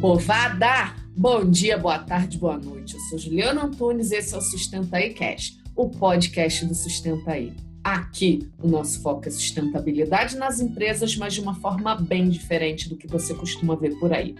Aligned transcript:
Povada! 0.00 0.94
Bom 1.16 1.44
dia, 1.50 1.76
boa 1.76 1.98
tarde, 1.98 2.38
boa 2.38 2.56
noite. 2.56 2.94
Eu 2.94 3.00
sou 3.00 3.18
Juliana 3.18 3.64
Antunes 3.64 4.12
e 4.12 4.14
esse 4.14 4.32
é 4.32 4.38
o 4.38 4.40
Sustenta 4.40 4.96
aí 4.96 5.12
Cash, 5.12 5.58
o 5.74 5.90
podcast 5.90 6.64
do 6.66 6.72
Sustenta 6.72 7.32
aí. 7.32 7.52
Aqui, 7.82 8.48
o 8.62 8.68
nosso 8.68 9.02
foco 9.02 9.26
é 9.26 9.30
sustentabilidade 9.30 10.36
nas 10.36 10.60
empresas, 10.60 11.16
mas 11.16 11.34
de 11.34 11.40
uma 11.40 11.56
forma 11.56 11.96
bem 11.96 12.28
diferente 12.28 12.88
do 12.88 12.96
que 12.96 13.08
você 13.08 13.34
costuma 13.34 13.74
ver 13.74 13.98
por 13.98 14.12
aí. 14.12 14.36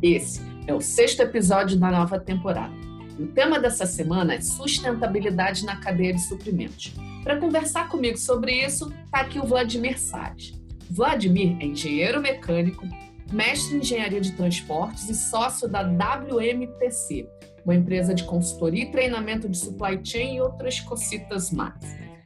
Esse 0.00 0.40
é 0.66 0.72
o 0.72 0.80
sexto 0.80 1.20
episódio 1.20 1.78
da 1.78 1.90
nova 1.90 2.18
temporada. 2.18 2.72
E 3.18 3.24
o 3.24 3.26
tema 3.26 3.60
dessa 3.60 3.84
semana 3.84 4.32
é 4.36 4.40
sustentabilidade 4.40 5.66
na 5.66 5.76
cadeia 5.76 6.14
de 6.14 6.22
suprimentos. 6.22 6.94
Para 7.22 7.38
conversar 7.38 7.90
comigo 7.90 8.16
sobre 8.16 8.64
isso, 8.64 8.90
está 9.04 9.20
aqui 9.20 9.38
o 9.38 9.44
Vladimir 9.44 10.00
Salles. 10.00 10.54
Vladimir 10.88 11.58
é 11.60 11.66
engenheiro 11.66 12.22
mecânico, 12.22 12.86
mestre 13.32 13.76
em 13.76 13.80
engenharia 13.80 14.20
de 14.20 14.32
transportes 14.32 15.08
e 15.08 15.14
sócio 15.14 15.68
da 15.68 15.82
WMTC, 15.82 17.28
uma 17.64 17.74
empresa 17.74 18.14
de 18.14 18.24
consultoria 18.24 18.84
e 18.84 18.90
treinamento 18.90 19.48
de 19.48 19.56
supply 19.56 20.00
chain 20.04 20.36
e 20.36 20.40
outras 20.40 20.80
cocitas 20.80 21.50
mais. 21.50 21.74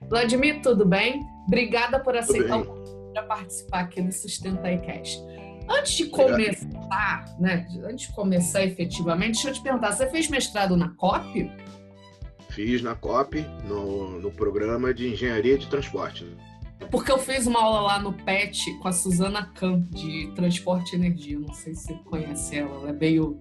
Vladimir, 0.08 0.60
tudo 0.62 0.84
bem? 0.84 1.22
Obrigada 1.46 2.00
por 2.00 2.16
aceitar 2.16 2.58
o 2.58 2.64
convite 2.64 2.96
para 3.12 3.22
participar 3.22 3.80
aqui 3.80 4.02
do 4.02 4.12
Sustenta 4.12 4.76
Cash. 4.78 5.22
Antes 5.68 5.92
de 5.92 6.06
começar, 6.06 7.24
né, 7.38 7.66
antes 7.84 8.08
de 8.08 8.14
começar 8.14 8.64
efetivamente, 8.64 9.34
deixa 9.34 9.50
eu 9.50 9.54
te 9.54 9.62
perguntar, 9.62 9.92
você 9.92 10.06
fez 10.08 10.28
mestrado 10.28 10.76
na 10.76 10.88
COP? 10.90 11.50
Fiz 12.48 12.82
na 12.82 12.94
COP, 12.94 13.44
no, 13.64 14.18
no 14.18 14.30
programa 14.30 14.94
de 14.94 15.08
engenharia 15.12 15.58
de 15.58 15.66
transporte. 15.66 16.26
Porque 16.90 17.12
eu 17.12 17.18
fiz 17.18 17.46
uma 17.46 17.62
aula 17.62 17.80
lá 17.80 17.98
no 17.98 18.12
PET 18.12 18.72
com 18.78 18.88
a 18.88 18.92
Suzana 18.92 19.50
Kahn, 19.54 19.82
de 19.90 20.32
Transporte 20.34 20.92
e 20.92 20.96
Energia. 20.96 21.38
Não 21.38 21.52
sei 21.52 21.74
se 21.74 21.86
você 21.86 21.94
conhece 22.04 22.56
ela, 22.56 22.74
ela 22.76 22.90
é 22.90 22.92
meio 22.92 23.40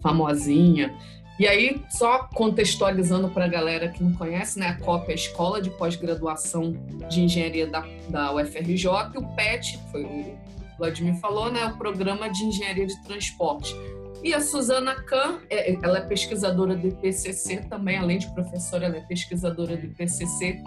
famosinha. 0.00 0.94
E 1.38 1.48
aí, 1.48 1.82
só 1.90 2.28
contextualizando 2.32 3.28
para 3.28 3.46
a 3.46 3.48
galera 3.48 3.88
que 3.88 4.02
não 4.02 4.12
conhece, 4.12 4.58
né, 4.58 4.68
a 4.68 4.76
COP 4.76 5.08
é 5.08 5.12
a 5.12 5.14
Escola 5.16 5.60
de 5.60 5.68
Pós-Graduação 5.70 6.72
de 7.08 7.22
Engenharia 7.22 7.66
da, 7.66 7.84
da 8.08 8.32
UFRJ, 8.32 8.86
e 9.14 9.18
o 9.18 9.26
PET, 9.34 9.80
foi 9.90 10.04
o 10.04 10.38
Vladimir 10.78 11.16
falou, 11.16 11.50
né, 11.50 11.66
o 11.66 11.76
Programa 11.76 12.28
de 12.30 12.44
Engenharia 12.44 12.86
de 12.86 13.02
Transporte. 13.02 13.74
E 14.22 14.32
a 14.32 14.40
Suzana 14.40 14.94
Kahn, 14.94 15.40
é, 15.50 15.74
ela 15.82 15.98
é 15.98 16.00
pesquisadora 16.02 16.76
do 16.76 16.86
IPCC 16.86 17.64
também, 17.68 17.98
além 17.98 18.18
de 18.18 18.32
professora, 18.32 18.86
ela 18.86 18.96
é 18.96 19.00
pesquisadora 19.00 19.76
do 19.76 19.86
IPCC 19.86 20.62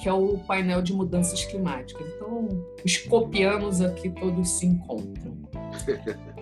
que 0.00 0.08
é 0.08 0.12
o 0.12 0.38
painel 0.38 0.82
de 0.82 0.92
mudanças 0.92 1.44
climáticas. 1.44 2.06
Então, 2.14 2.48
os 2.84 2.96
copianos 2.98 3.80
aqui 3.80 4.10
todos 4.10 4.48
se 4.50 4.66
encontram. 4.66 5.36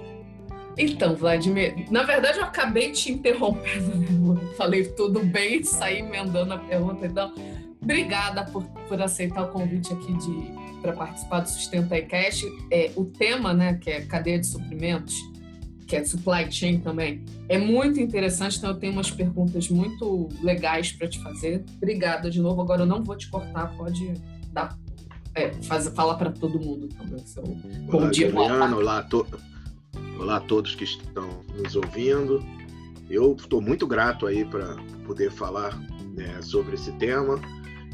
Então, 0.77 1.15
Vladimir, 1.15 1.87
na 1.91 2.03
verdade 2.03 2.39
eu 2.39 2.45
acabei 2.45 2.91
te 2.91 3.13
interrompendo, 3.13 4.35
né? 4.35 4.41
falei 4.57 4.85
tudo 4.85 5.21
bem, 5.25 5.63
saí 5.63 6.01
emendando 6.01 6.55
a 6.55 6.59
pergunta. 6.59 7.07
Então, 7.07 7.33
obrigada 7.81 8.45
por, 8.47 8.65
por 8.89 9.01
aceitar 9.01 9.45
o 9.45 9.49
convite 9.53 9.93
aqui 9.93 10.13
para 10.83 10.93
participar 10.93 11.41
do 11.41 11.49
Sustenta 11.49 11.97
iCast. 11.97 12.45
É, 12.71 12.91
o 12.97 13.05
tema, 13.05 13.55
né, 13.55 13.79
que 13.81 13.89
é 13.89 14.01
cadeia 14.01 14.39
de 14.39 14.47
suprimentos, 14.47 15.15
que 15.87 15.97
é 15.97 16.05
supply 16.05 16.51
chain 16.51 16.81
também, 16.81 17.25
é 17.49 17.59
muito 17.59 18.01
interessante. 18.01 18.59
Então, 18.59 18.71
eu 18.71 18.77
tenho 18.77 18.93
umas 18.93 19.11
perguntas 19.11 19.69
muito 19.69 20.29
legais 20.43 20.93
para 20.93 21.09
te 21.09 21.23
fazer. 21.23 21.65
Obrigada 21.77 22.31
de 22.31 22.41
novo. 22.41 22.63
Agora, 22.63 22.83
eu 22.83 22.87
não 22.87 23.03
vou 23.03 23.17
te 23.17 23.29
cortar, 23.29 23.75
pode 23.77 24.15
dar. 24.53 24.77
É, 25.35 25.53
faz, 25.63 25.89
falar 25.89 26.15
para 26.15 26.31
todo 26.31 26.59
mundo 26.61 26.89
também. 26.89 27.19
Seu 27.27 27.43
olá, 27.43 27.57
bom 27.91 28.11
dia, 28.11 28.31
Juliana, 28.31 28.77
olá, 28.77 29.03
to... 29.03 29.27
olá 30.19 30.37
a 30.37 30.41
todos 30.41 30.75
que 30.75 30.85
estão 30.85 31.29
nos 31.57 31.75
ouvindo. 31.75 32.45
Eu 33.11 33.35
estou 33.35 33.61
muito 33.61 33.87
grato 33.87 34.27
aí 34.27 34.45
para 34.45 34.77
poder 35.07 35.31
falar 35.31 35.77
né, 36.15 36.41
sobre 36.41 36.75
esse 36.75 36.93
tema. 36.93 37.41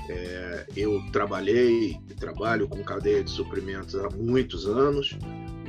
É, 0.09 0.67
eu 0.77 1.01
trabalhei 1.13 1.99
e 2.09 2.15
trabalho 2.15 2.69
com 2.69 2.83
cadeia 2.83 3.23
de 3.23 3.31
suprimentos 3.31 3.95
há 3.95 4.09
muitos 4.11 4.67
anos. 4.67 5.17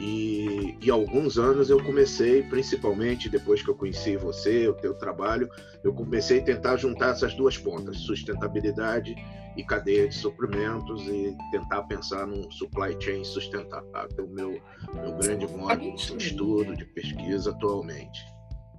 E, 0.03 0.75
e 0.81 0.89
alguns 0.89 1.37
anos 1.37 1.69
eu 1.69 1.81
comecei, 1.83 2.41
principalmente 2.41 3.29
depois 3.29 3.61
que 3.61 3.69
eu 3.69 3.75
conheci 3.75 4.17
você, 4.17 4.67
o 4.67 4.73
teu 4.73 4.95
trabalho, 4.95 5.47
eu 5.83 5.93
comecei 5.93 6.39
a 6.39 6.43
tentar 6.43 6.77
juntar 6.77 7.11
essas 7.11 7.35
duas 7.35 7.55
pontas, 7.55 7.97
sustentabilidade 7.97 9.15
e 9.55 9.63
cadeia 9.63 10.07
de 10.07 10.15
suprimentos 10.15 11.05
e 11.07 11.37
tentar 11.51 11.83
pensar 11.83 12.25
num 12.25 12.49
supply 12.49 12.99
chain 12.99 13.23
sustentável, 13.23 14.27
meu 14.27 14.59
meu 14.95 15.15
grande 15.17 15.47
modo 15.47 15.95
de 15.95 16.17
estudo, 16.17 16.75
de 16.75 16.85
pesquisa 16.85 17.51
atualmente. 17.51 18.25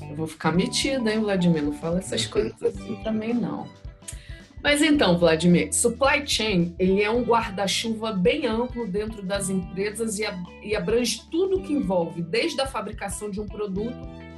Eu 0.01 0.17
vou 0.17 0.27
ficar 0.27 0.51
metida, 0.51 1.13
hein, 1.13 1.21
Vladimir? 1.21 1.63
Não 1.63 1.73
fala 1.73 2.01
essas 2.01 2.27
coisas 2.27 2.61
assim 2.61 3.01
também, 3.05 3.33
não. 3.33 3.69
Mas 4.63 4.81
então, 4.81 5.19
Vladimir, 5.19 5.75
supply 5.75 6.25
chain 6.25 6.75
ele 6.79 7.03
é 7.03 7.11
um 7.11 7.23
guarda-chuva 7.23 8.13
bem 8.13 8.47
amplo 8.47 8.87
dentro 8.87 9.23
das 9.23 9.51
empresas 9.51 10.21
e 10.63 10.77
abrange 10.77 11.23
tudo 11.31 11.61
que 11.63 11.73
envolve, 11.73 12.23
desde 12.23 12.61
a 12.61 12.67
fabricação 12.67 13.29
de 13.29 13.41
um 13.41 13.47
produto 13.47 13.97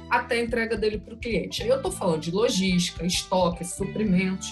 até 0.09 0.35
a 0.35 0.43
entrega 0.43 0.75
dele 0.75 0.97
para 0.97 1.13
o 1.13 1.17
cliente. 1.17 1.61
Aí 1.61 1.69
eu 1.69 1.77
estou 1.77 1.91
falando 1.91 2.21
de 2.21 2.31
logística, 2.31 3.05
estoque, 3.05 3.63
suprimentos. 3.63 4.51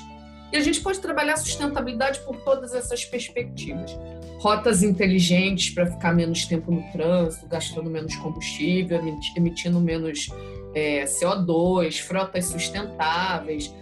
E 0.51 0.57
a 0.57 0.62
gente 0.62 0.81
pode 0.81 1.00
trabalhar 1.00 1.35
sustentabilidade 1.38 2.19
por 2.19 2.38
todas 2.41 2.75
essas 2.75 3.03
perspectivas. 3.03 3.97
Rotas 4.38 4.83
inteligentes 4.83 5.73
para 5.73 5.88
ficar 5.88 6.13
menos 6.13 6.45
tempo 6.45 6.72
no 6.72 6.83
trânsito, 6.91 7.47
gastando 7.47 7.89
menos 7.89 8.16
combustível, 8.17 9.01
emitindo 9.35 9.79
menos 9.79 10.29
é, 10.75 11.06
CO2, 11.06 12.00
frotas 12.01 12.45
sustentáveis, 12.45 13.73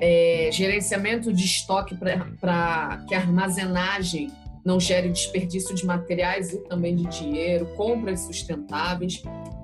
é, 0.00 0.50
gerenciamento 0.52 1.32
de 1.32 1.44
estoque 1.44 1.94
para 1.96 3.04
que 3.06 3.14
a 3.14 3.18
armazenagem 3.18 4.30
não 4.64 4.78
gere 4.78 5.08
desperdício 5.08 5.74
de 5.74 5.86
materiais 5.86 6.52
e 6.52 6.58
também 6.64 6.94
de 6.94 7.04
dinheiro, 7.06 7.66
compras 7.76 8.20
sustentáveis. 8.20 9.22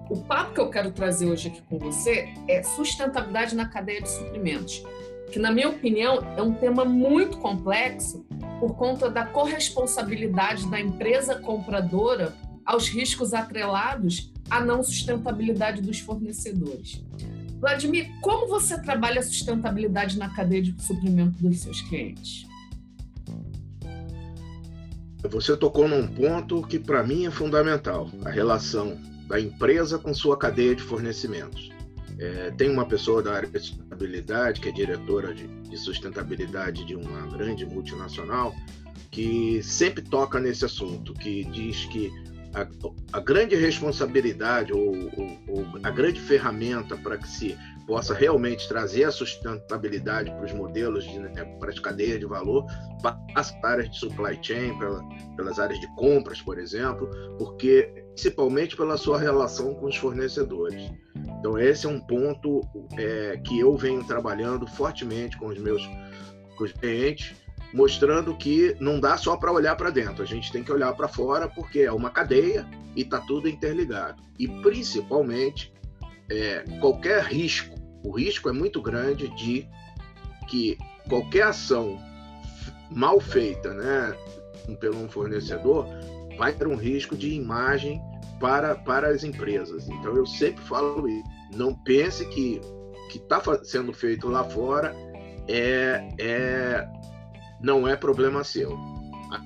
O 0.08 0.16
papo 0.22 0.54
que 0.54 0.60
eu 0.60 0.70
quero 0.70 0.90
trazer 0.90 1.26
hoje 1.26 1.48
aqui 1.48 1.62
com 1.62 1.78
você 1.78 2.28
é 2.48 2.62
sustentabilidade 2.62 3.54
na 3.54 3.68
cadeia 3.68 4.00
de 4.00 4.08
suprimentos, 4.08 4.82
que, 5.30 5.38
na 5.38 5.50
minha 5.50 5.68
opinião, 5.68 6.18
é 6.36 6.42
um 6.42 6.54
tema 6.54 6.84
muito 6.84 7.38
complexo 7.38 8.24
por 8.60 8.76
conta 8.76 9.10
da 9.10 9.26
corresponsabilidade 9.26 10.70
da 10.70 10.80
empresa 10.80 11.36
compradora 11.36 12.34
aos 12.64 12.88
riscos 12.88 13.34
atrelados 13.34 14.32
à 14.48 14.60
não 14.60 14.82
sustentabilidade 14.82 15.82
dos 15.82 16.00
fornecedores. 16.00 17.02
Vladimir, 17.64 18.10
como 18.20 18.46
você 18.46 18.78
trabalha 18.78 19.20
a 19.20 19.22
sustentabilidade 19.22 20.18
na 20.18 20.28
cadeia 20.28 20.60
de 20.60 20.82
suprimento 20.82 21.42
dos 21.42 21.60
seus 21.60 21.80
clientes? 21.80 22.46
Você 25.30 25.56
tocou 25.56 25.88
num 25.88 26.06
ponto 26.06 26.62
que 26.66 26.78
para 26.78 27.02
mim 27.02 27.24
é 27.24 27.30
fundamental: 27.30 28.10
a 28.22 28.28
relação 28.28 29.00
da 29.26 29.40
empresa 29.40 29.98
com 29.98 30.12
sua 30.12 30.36
cadeia 30.36 30.76
de 30.76 30.82
fornecimentos. 30.82 31.70
É, 32.18 32.50
tem 32.50 32.68
uma 32.70 32.84
pessoa 32.84 33.22
da 33.22 33.32
área 33.32 33.48
de 33.48 33.58
sustentabilidade, 33.58 34.60
que 34.60 34.68
é 34.68 34.72
diretora 34.72 35.32
de, 35.32 35.46
de 35.46 35.76
sustentabilidade 35.78 36.84
de 36.84 36.94
uma 36.94 37.26
grande 37.28 37.64
multinacional, 37.64 38.54
que 39.10 39.62
sempre 39.62 40.02
toca 40.02 40.38
nesse 40.38 40.66
assunto, 40.66 41.14
que 41.14 41.44
diz 41.46 41.86
que 41.86 42.12
a, 42.54 43.18
a 43.18 43.20
grande 43.20 43.56
responsabilidade 43.56 44.72
ou, 44.72 44.94
ou, 45.16 45.38
ou, 45.48 45.66
a 45.82 45.90
grande 45.90 46.20
ferramenta 46.20 46.96
para 46.96 47.18
que 47.18 47.28
se 47.28 47.58
possa 47.86 48.14
realmente 48.14 48.66
trazer 48.68 49.04
a 49.04 49.10
sustentabilidade 49.10 50.30
para 50.30 50.44
os 50.44 50.52
modelos, 50.52 51.04
de, 51.04 51.18
né, 51.18 51.44
para 51.58 51.70
as 51.70 51.78
cadeias 51.78 52.18
de 52.18 52.26
valor, 52.26 52.64
para 53.02 53.18
áreas 53.64 53.90
de 53.90 53.98
supply 53.98 54.38
chain, 54.40 54.78
pela, 54.78 55.02
pelas 55.36 55.58
áreas 55.58 55.80
de 55.80 55.86
compras, 55.96 56.40
por 56.40 56.58
exemplo, 56.58 57.10
porque 57.38 57.92
principalmente 58.14 58.76
pela 58.76 58.96
sua 58.96 59.18
relação 59.18 59.74
com 59.74 59.86
os 59.86 59.96
fornecedores. 59.96 60.90
Então 61.38 61.58
esse 61.58 61.86
é 61.86 61.88
um 61.88 62.00
ponto 62.00 62.60
é, 62.96 63.36
que 63.44 63.58
eu 63.58 63.76
venho 63.76 64.04
trabalhando 64.04 64.66
fortemente 64.66 65.36
com 65.36 65.48
os 65.48 65.58
meus 65.58 65.82
com 66.56 66.64
os 66.64 66.72
clientes 66.72 67.34
mostrando 67.74 68.36
que 68.36 68.76
não 68.78 69.00
dá 69.00 69.16
só 69.16 69.36
para 69.36 69.52
olhar 69.52 69.74
para 69.74 69.90
dentro, 69.90 70.22
a 70.22 70.26
gente 70.26 70.52
tem 70.52 70.62
que 70.62 70.70
olhar 70.70 70.92
para 70.94 71.08
fora 71.08 71.48
porque 71.48 71.80
é 71.80 71.92
uma 71.92 72.08
cadeia 72.08 72.64
e 72.94 73.02
está 73.02 73.18
tudo 73.20 73.48
interligado. 73.48 74.22
E 74.38 74.46
principalmente 74.46 75.74
é, 76.30 76.64
qualquer 76.80 77.24
risco, 77.24 77.74
o 78.04 78.12
risco 78.12 78.48
é 78.48 78.52
muito 78.52 78.80
grande 78.80 79.28
de 79.34 79.68
que 80.48 80.78
qualquer 81.08 81.48
ação 81.48 81.98
mal 82.90 83.18
feita, 83.18 83.74
né, 83.74 84.16
pelo 84.78 85.02
um 85.02 85.08
fornecedor, 85.08 85.86
vai 86.38 86.52
ter 86.52 86.68
um 86.68 86.76
risco 86.76 87.16
de 87.16 87.34
imagem 87.34 88.00
para, 88.38 88.76
para 88.76 89.08
as 89.08 89.24
empresas. 89.24 89.88
Então 89.88 90.16
eu 90.16 90.26
sempre 90.26 90.62
falo 90.62 91.08
isso. 91.08 91.28
Não 91.56 91.74
pense 91.74 92.24
que 92.26 92.60
que 93.10 93.18
está 93.18 93.40
sendo 93.62 93.92
feito 93.92 94.28
lá 94.28 94.42
fora 94.42 94.94
é, 95.46 96.08
é 96.18 96.88
não 97.64 97.88
é 97.88 97.96
problema 97.96 98.44
seu. 98.44 98.78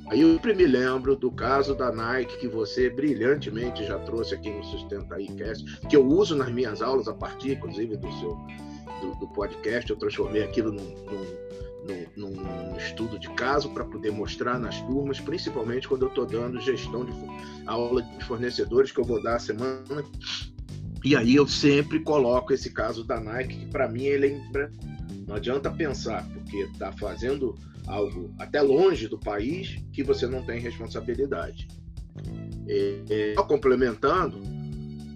Aí 0.08 0.20
eu 0.20 0.32
sempre 0.32 0.52
me 0.52 0.66
lembro 0.66 1.14
do 1.14 1.30
caso 1.30 1.74
da 1.74 1.92
Nike 1.92 2.38
que 2.38 2.48
você 2.48 2.90
brilhantemente 2.90 3.86
já 3.86 3.98
trouxe 4.00 4.34
aqui 4.34 4.50
no 4.50 4.62
Sustenta 4.64 5.14
aí 5.14 5.28
Cast, 5.28 5.64
que 5.88 5.96
eu 5.96 6.04
uso 6.04 6.34
nas 6.34 6.50
minhas 6.50 6.82
aulas 6.82 7.06
a 7.06 7.14
partir, 7.14 7.52
inclusive, 7.52 7.96
do 7.96 8.12
seu 8.18 8.36
do, 9.00 9.14
do 9.20 9.28
podcast. 9.28 9.88
Eu 9.88 9.96
transformei 9.96 10.42
aquilo 10.42 10.72
num, 10.72 10.94
num, 11.06 12.06
num, 12.16 12.30
num 12.30 12.76
estudo 12.76 13.18
de 13.18 13.30
caso 13.30 13.70
para 13.70 13.84
poder 13.84 14.10
mostrar 14.10 14.58
nas 14.58 14.80
turmas, 14.82 15.20
principalmente 15.20 15.86
quando 15.86 16.02
eu 16.02 16.08
estou 16.08 16.26
dando 16.26 16.60
gestão 16.60 17.04
de 17.04 17.12
aula 17.66 18.02
de 18.02 18.24
fornecedores 18.24 18.90
que 18.90 18.98
eu 18.98 19.04
vou 19.04 19.22
dar 19.22 19.36
a 19.36 19.38
semana. 19.38 20.04
E 21.04 21.14
aí 21.14 21.36
eu 21.36 21.46
sempre 21.46 22.00
coloco 22.00 22.52
esse 22.52 22.70
caso 22.70 23.04
da 23.04 23.20
Nike, 23.20 23.60
que 23.60 23.66
para 23.66 23.88
mim 23.88 24.02
ele 24.02 24.42
é 24.56 24.70
não 25.28 25.36
adianta 25.36 25.70
pensar, 25.70 26.26
porque 26.32 26.56
está 26.56 26.90
fazendo 26.90 27.54
algo 27.88 28.34
até 28.38 28.60
longe 28.60 29.08
do 29.08 29.18
país 29.18 29.82
que 29.92 30.02
você 30.02 30.26
não 30.26 30.44
tem 30.44 30.60
responsabilidade. 30.60 31.66
E, 32.68 33.02
e, 33.08 33.34
complementando, 33.44 34.40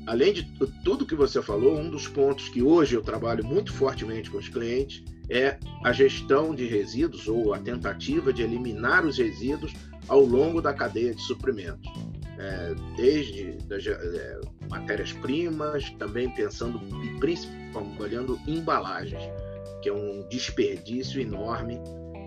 além 0.06 0.32
de 0.32 0.44
tudo 0.84 1.06
que 1.06 1.14
você 1.14 1.42
falou, 1.42 1.78
um 1.78 1.90
dos 1.90 2.08
pontos 2.08 2.48
que 2.48 2.62
hoje 2.62 2.96
eu 2.96 3.02
trabalho 3.02 3.44
muito 3.44 3.72
fortemente 3.72 4.30
com 4.30 4.38
os 4.38 4.48
clientes 4.48 5.04
é 5.30 5.58
a 5.84 5.92
gestão 5.92 6.54
de 6.54 6.66
resíduos 6.66 7.28
ou 7.28 7.54
a 7.54 7.58
tentativa 7.58 8.32
de 8.32 8.42
eliminar 8.42 9.04
os 9.04 9.18
resíduos 9.18 9.72
ao 10.08 10.20
longo 10.20 10.60
da 10.60 10.72
cadeia 10.72 11.14
de 11.14 11.22
suprimentos. 11.22 11.90
É, 12.38 12.74
desde 12.96 13.56
é, 13.70 14.40
matérias-primas, 14.68 15.90
também 15.90 16.28
pensando 16.30 16.80
e 17.04 17.18
principalmente 17.20 18.02
olhando 18.02 18.40
embalagens, 18.48 19.22
que 19.80 19.88
é 19.88 19.92
um 19.92 20.26
desperdício 20.28 21.20
enorme 21.20 21.78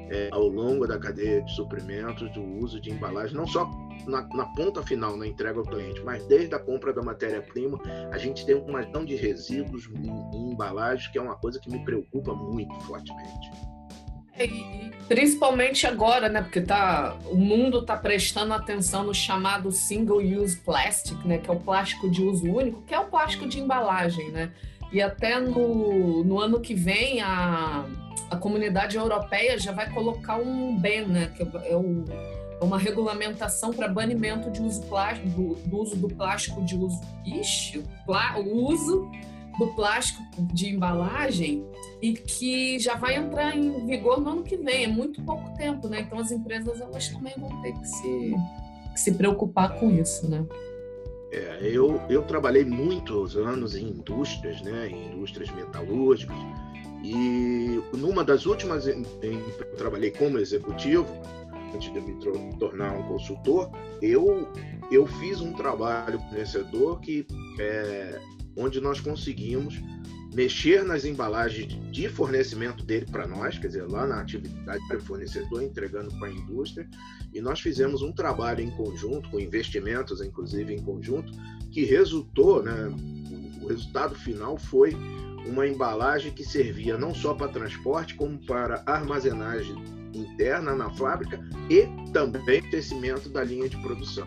é, 0.10 0.30
ao 0.32 0.48
longo 0.48 0.88
da 0.88 0.98
cadeia 0.98 1.42
de 1.42 1.52
suprimentos 1.56 2.32
do 2.32 2.44
uso 2.44 2.80
de 2.80 2.92
embalagem, 2.92 3.36
não 3.36 3.48
só 3.48 3.70
na, 4.08 4.28
na, 4.34 4.46
ponta 4.54 4.84
final, 4.84 5.18
na 5.18 5.28
entrega 5.28 5.60
ao 5.60 5.66
cliente, 5.66 6.02
mas 6.04 6.26
desde 6.28 6.54
a 6.56 6.60
compra 6.60 6.94
da 6.94 7.02
matéria-prima, 7.02 7.80
a 8.12 8.18
gente 8.18 8.46
tem 8.46 8.56
uma 8.56 8.82
gestão 8.82 9.04
de 9.04 9.16
resíduos 9.16 9.90
em, 9.96 10.38
em 10.38 10.52
embalagens 10.52 11.08
que 11.12 11.18
é 11.18 11.22
uma 11.22 11.36
coisa 11.36 11.60
que 11.60 11.70
me 11.70 11.84
preocupa 11.84 12.34
muito 12.34 12.74
fortemente. 12.82 13.50
É, 14.38 14.46
e, 14.46 14.92
principalmente 15.08 15.88
agora, 15.88 16.28
né? 16.28 16.42
Porque 16.42 16.62
tá, 16.62 17.16
o 17.26 17.38
mundo 17.38 17.80
está 17.80 17.96
prestando 17.96 18.54
atenção 18.54 19.06
no 19.06 19.14
chamado 19.14 19.72
single 19.72 20.20
use 20.20 20.58
plastic, 20.58 21.18
né? 21.26 21.38
Que 21.38 21.50
é 21.50 21.54
o 21.54 21.60
plástico 21.60 22.10
de 22.10 22.22
uso 22.22 22.46
único, 22.46 22.82
que 22.82 22.94
é 22.94 23.00
o 23.00 23.06
plástico 23.06 23.48
de 23.48 23.60
embalagem, 23.60 24.30
né? 24.32 24.52
E 24.96 25.02
até 25.02 25.42
no, 25.42 26.24
no 26.24 26.40
ano 26.40 26.62
que 26.62 26.74
vem 26.74 27.22
a 27.22 27.86
a 28.30 28.38
comunidade 28.38 28.98
europeia 28.98 29.60
já 29.60 29.72
vai 29.72 29.92
colocar 29.92 30.38
um 30.38 30.76
ban, 30.78 31.06
né, 31.08 31.32
que 31.36 31.44
é, 31.44 31.76
o, 31.76 32.06
é 32.60 32.64
uma 32.64 32.78
regulamentação 32.78 33.72
para 33.72 33.88
banimento 33.88 34.50
de 34.50 34.62
uso 34.62 34.82
plástico, 34.84 35.30
do, 35.30 35.56
do, 35.56 35.78
uso 35.78 35.96
do 35.96 36.08
plástico 36.08 36.64
de 36.64 36.76
uso, 36.76 37.00
ixi, 37.26 37.84
o 38.38 38.70
uso 38.70 39.12
do 39.60 39.68
plástico 39.76 40.24
de 40.54 40.70
embalagem 40.70 41.64
e 42.02 42.14
que 42.14 42.80
já 42.80 42.96
vai 42.96 43.16
entrar 43.16 43.56
em 43.56 43.86
vigor 43.86 44.20
no 44.20 44.30
ano 44.30 44.44
que 44.44 44.58
vem. 44.58 44.86
É 44.86 44.88
muito 44.88 45.22
pouco 45.24 45.54
tempo, 45.56 45.88
né? 45.88 46.02
Então 46.02 46.20
as 46.20 46.32
empresas 46.32 46.82
elas 46.82 47.08
também 47.10 47.34
vão 47.38 47.62
ter 47.62 47.72
que 47.74 47.88
se, 47.88 48.36
que 48.94 49.00
se 49.00 49.14
preocupar 49.14 49.80
com 49.80 49.92
isso, 49.92 50.30
né? 50.30 50.46
É, 51.36 51.60
eu, 51.62 52.02
eu 52.10 52.22
trabalhei 52.24 52.64
muitos 52.64 53.36
anos 53.36 53.76
em 53.76 53.90
indústrias, 53.90 54.62
né? 54.62 54.88
Em 54.88 55.12
indústrias 55.12 55.50
metalúrgicas 55.52 56.38
e 57.04 57.80
numa 57.94 58.24
das 58.24 58.46
últimas 58.46 58.88
em, 58.88 59.04
em, 59.22 59.40
eu 59.60 59.76
trabalhei 59.78 60.12
como 60.12 60.40
executivo, 60.40 61.06
antes 61.74 61.94
de 61.94 62.00
me 62.00 62.16
tornar 62.58 62.94
um 62.94 63.04
consultor, 63.04 63.70
eu 64.02 64.48
eu 64.92 65.06
fiz 65.06 65.42
um 65.42 65.52
trabalho 65.54 66.20
fornecedor 66.20 67.00
que 67.02 67.28
é, 67.60 68.20
onde 68.56 68.80
nós 68.80 69.00
conseguimos 69.00 69.76
mexer 70.36 70.84
nas 70.84 71.06
embalagens 71.06 71.80
de 71.92 72.10
fornecimento 72.10 72.84
dele 72.84 73.06
para 73.10 73.26
nós, 73.26 73.58
quer 73.58 73.68
dizer, 73.68 73.88
lá 73.88 74.06
na 74.06 74.20
atividade 74.20 74.86
do 74.90 75.00
fornecedor, 75.00 75.64
entregando 75.64 76.14
para 76.20 76.28
a 76.28 76.32
indústria, 76.32 76.88
e 77.34 77.40
nós 77.40 77.62
fizemos 77.62 78.02
um 78.02 78.12
trabalho 78.12 78.60
em 78.60 78.70
conjunto, 78.70 79.30
com 79.30 79.40
investimentos, 79.40 80.22
inclusive, 80.22 80.74
em 80.74 80.84
conjunto, 80.84 81.32
que 81.72 81.86
resultou, 81.86 82.62
né, 82.62 82.94
o 83.62 83.68
resultado 83.68 84.14
final 84.14 84.58
foi 84.58 84.94
uma 85.48 85.66
embalagem 85.66 86.34
que 86.34 86.44
servia 86.44 86.98
não 86.98 87.16
só 87.16 87.34
para 87.34 87.48
transporte, 87.48 88.14
como 88.16 88.38
para 88.46 88.84
armazenagem 88.86 89.76
interna 90.14 90.76
na 90.76 90.90
fábrica 90.90 91.40
e 91.70 91.88
também 92.12 92.62
tecimento 92.70 93.30
da 93.30 93.44
linha 93.44 93.70
de 93.70 93.78
produção. 93.78 94.26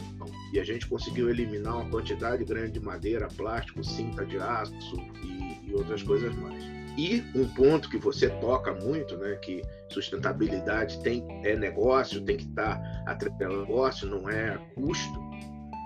E 0.53 0.59
a 0.59 0.65
gente 0.65 0.87
conseguiu 0.87 1.29
eliminar 1.29 1.77
uma 1.77 1.91
quantidade 1.91 2.45
grande 2.45 2.73
de 2.73 2.81
madeira, 2.81 3.29
plástico, 3.29 3.85
cinta 3.85 4.25
de 4.25 4.39
aço 4.39 4.97
e, 5.23 5.69
e 5.69 5.75
outras 5.75 6.03
coisas 6.03 6.35
mais. 6.37 6.63
E 6.97 7.23
um 7.35 7.47
ponto 7.49 7.89
que 7.89 7.99
você 7.99 8.29
toca 8.29 8.73
muito, 8.75 9.17
né, 9.17 9.37
que 9.37 9.63
sustentabilidade 9.89 11.01
tem 11.03 11.25
é 11.45 11.57
negócio, 11.57 12.25
tem 12.25 12.37
que 12.37 12.45
estar 12.45 12.81
atrelado 13.07 13.61
negócio, 13.61 14.09
não 14.09 14.29
é 14.29 14.59
custo 14.75 15.29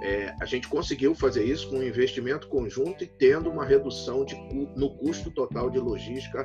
é, 0.03 0.35
a 0.41 0.45
gente 0.45 0.69
conseguiu 0.69 1.15
fazer 1.15 1.45
isso 1.45 1.71
com 1.71 1.77
um 1.77 1.83
investimento 1.83 2.49
conjunto 2.49 3.05
e 3.05 3.07
tendo 3.07 3.49
uma 3.49 3.65
redução 3.65 4.25
de, 4.25 4.35
no 4.77 4.91
custo 4.97 5.31
total 5.31 5.71
de 5.71 5.79
logística 5.79 6.45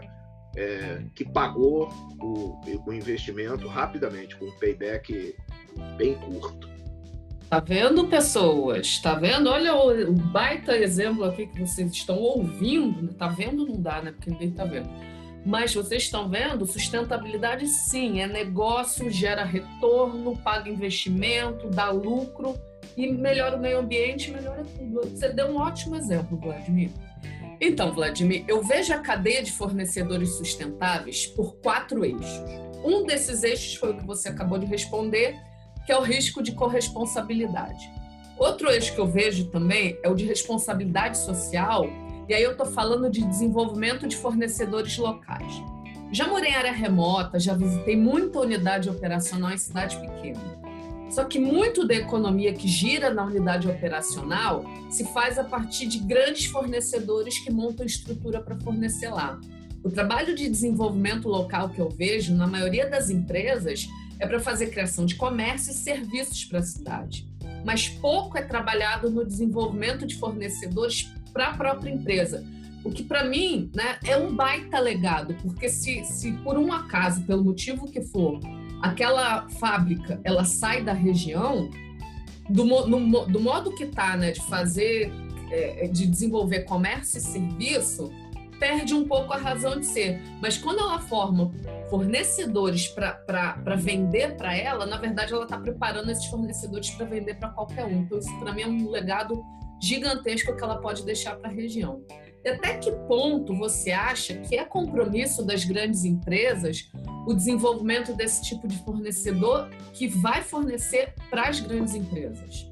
é, 0.56 1.04
que 1.16 1.26
pagou 1.26 1.90
o, 2.22 2.62
o, 2.86 2.94
investimento 2.94 3.68
rapidamente, 3.68 4.36
com 4.38 4.46
um 4.46 4.52
payback 4.60 5.36
bem 5.98 6.14
curto. 6.20 6.70
Tá 7.50 7.62
vendo, 7.62 8.08
pessoas? 8.08 9.00
Tá 9.00 9.16
vendo? 9.16 9.50
Olha 9.50 9.74
o, 9.74 10.12
baita 10.12 10.76
exemplo 10.78 11.24
aqui 11.24 11.48
que 11.48 11.62
vocês 11.62 11.94
estão 11.94 12.18
ouvindo. 12.18 13.14
Tá 13.14 13.30
vendo? 13.30 13.66
Não 13.66 13.82
dá, 13.82 14.02
né? 14.02 14.12
Porque 14.12 14.30
ninguém 14.30 14.52
tá 14.52 14.66
vendo. 14.66 14.90
Mas 15.46 15.74
vocês 15.74 16.04
estão 16.04 16.28
vendo, 16.28 16.66
sustentabilidade 16.66 17.66
sim, 17.68 18.20
é 18.20 18.28
negócio, 18.28 19.10
gera 19.10 19.46
retorno, 19.46 20.36
paga 20.36 20.70
investimento, 20.70 21.70
dá 21.70 21.90
lucro 21.90 22.54
e 22.98 23.10
melhora 23.10 23.56
o 23.56 23.60
meio 23.60 23.80
ambiente, 23.80 24.30
melhora 24.30 24.66
tudo. 24.78 25.10
Você 25.10 25.30
deu 25.30 25.48
um 25.48 25.56
ótimo 25.56 25.96
exemplo, 25.96 26.38
Vladimir. 26.38 26.90
Então, 27.62 27.94
Vladimir, 27.94 28.44
eu 28.46 28.62
vejo 28.62 28.94
a 28.94 29.00
cadeia 29.00 29.42
de 29.42 29.54
fornecedores 29.54 30.36
sustentáveis 30.36 31.26
por 31.28 31.56
quatro 31.62 32.04
eixos. 32.04 32.42
Um 32.84 33.06
desses 33.06 33.42
eixos 33.42 33.76
foi 33.76 33.92
o 33.92 33.98
que 33.98 34.06
você 34.06 34.28
acabou 34.28 34.60
de 34.60 34.66
responder, 34.66 35.40
que 35.88 35.94
é 35.94 35.98
o 35.98 36.04
risco 36.04 36.44
de 36.44 36.52
corresponsabilidade. 36.52 37.90
Outro 38.38 38.70
eixo 38.70 38.94
que 38.94 39.00
eu 39.00 39.08
vejo 39.08 39.46
também 39.46 39.98
é 40.04 40.10
o 40.10 40.16
de 40.16 40.26
responsabilidade 40.26 41.18
social, 41.18 41.90
e 42.28 42.34
aí 42.34 42.44
eu 42.44 42.52
estou 42.52 42.66
falando 42.66 43.10
de 43.10 43.24
desenvolvimento 43.24 44.06
de 44.06 44.18
fornecedores 44.18 44.98
locais. 44.98 45.64
Já 46.12 46.28
morei 46.28 46.52
em 46.52 46.56
área 46.56 46.74
remota, 46.74 47.40
já 47.40 47.54
visitei 47.54 47.96
muita 47.96 48.42
unidade 48.42 48.90
operacional 48.90 49.52
em 49.52 49.58
cidade 49.58 49.98
pequena. 49.98 50.60
Só 51.10 51.24
que 51.24 51.40
muito 51.40 51.88
da 51.88 51.96
economia 51.96 52.54
que 52.54 52.68
gira 52.68 53.14
na 53.14 53.24
unidade 53.24 53.70
operacional 53.70 54.66
se 54.90 55.06
faz 55.14 55.40
a 55.40 55.44
partir 55.46 55.88
de 55.88 56.00
grandes 56.00 56.48
fornecedores 56.48 57.40
que 57.40 57.50
montam 57.50 57.86
estrutura 57.86 58.42
para 58.42 58.60
fornecer 58.60 59.10
lá. 59.10 59.40
O 59.82 59.90
trabalho 59.90 60.36
de 60.36 60.50
desenvolvimento 60.50 61.30
local 61.30 61.70
que 61.70 61.80
eu 61.80 61.90
vejo 61.90 62.36
na 62.36 62.46
maioria 62.46 62.90
das 62.90 63.10
empresas 63.10 63.88
é 64.20 64.28
para 64.28 64.40
fazer 64.40 64.68
criação 64.68 65.06
de 65.06 65.16
comércio 65.16 65.72
e 65.72 65.76
serviços 65.76 66.46
para 66.46 66.60
a 66.60 66.64
cidade. 66.64 67.28
Mas 67.66 67.90
pouco 67.90 68.38
é 68.38 68.42
trabalhado 68.42 69.10
no 69.10 69.26
desenvolvimento 69.26 70.06
de 70.06 70.16
fornecedores 70.16 71.12
para 71.34 71.50
a 71.50 71.58
própria 71.58 71.92
empresa. 71.92 72.44
O 72.84 72.92
que 72.92 73.04
para 73.04 73.26
mim 73.26 73.70
né, 73.74 73.98
é 74.06 74.18
um 74.18 74.34
baita 74.34 74.80
legado, 74.80 75.36
porque 75.42 75.68
se, 75.68 76.04
se 76.06 76.32
por 76.34 76.58
um 76.58 76.72
acaso, 76.72 77.24
pelo 77.24 77.44
motivo 77.44 77.86
que 77.92 78.02
for, 78.02 78.40
aquela 78.82 79.48
fábrica 79.50 80.20
ela 80.24 80.46
sai 80.46 80.84
da 80.84 80.94
região, 80.94 81.70
do, 82.50 82.64
no, 82.64 83.26
do 83.26 83.40
modo 83.40 83.76
que 83.76 83.84
está, 83.84 84.16
né, 84.16 84.32
de 84.32 84.42
fazer, 84.46 85.12
é, 85.52 85.88
de 85.88 86.08
desenvolver 86.08 86.62
comércio 86.62 87.18
e 87.18 87.22
serviço, 87.22 88.12
perde 88.60 88.94
um 88.94 89.08
pouco 89.08 89.34
a 89.34 89.38
razão 89.38 89.80
de 89.80 89.86
ser. 89.86 90.22
Mas 90.42 90.58
quando 90.58 90.80
ela 90.80 91.00
forma 91.00 91.52
fornecedores 91.90 92.88
para 92.88 93.76
vender 93.76 94.36
para 94.36 94.56
ela, 94.56 94.86
na 94.86 94.98
verdade 94.98 95.34
ela 95.34 95.44
está 95.44 95.58
preparando 95.58 96.12
esses 96.12 96.26
fornecedores 96.26 96.90
para 96.92 97.06
vender 97.06 97.36
para 97.36 97.50
qualquer 97.50 97.86
um. 97.86 98.02
Então, 98.02 98.18
isso 98.18 98.40
para 98.40 98.54
mim 98.54 98.62
é 98.62 98.68
um 98.68 98.90
legado 98.90 99.44
gigantesco 99.82 100.56
que 100.56 100.64
ela 100.64 100.78
pode 100.78 101.06
deixar 101.06 101.36
para 101.36 101.50
a 101.50 101.54
região. 101.54 102.02
E 102.44 102.50
até 102.50 102.78
que 102.78 102.92
ponto 102.92 103.56
você 103.56 103.92
acha 103.92 104.36
que 104.38 104.56
é 104.56 104.64
compromisso 104.64 105.46
das 105.46 105.66
grandes 105.66 106.06
empresas 106.06 106.90
o 107.28 107.34
desenvolvimento 107.34 108.14
desse 108.14 108.42
tipo 108.44 108.68
de 108.68 108.78
fornecedor 108.84 109.70
que 109.94 110.08
vai 110.08 110.42
fornecer 110.42 111.14
para 111.30 111.50
as 111.50 111.60
grandes 111.60 111.94
empresas? 111.94 112.70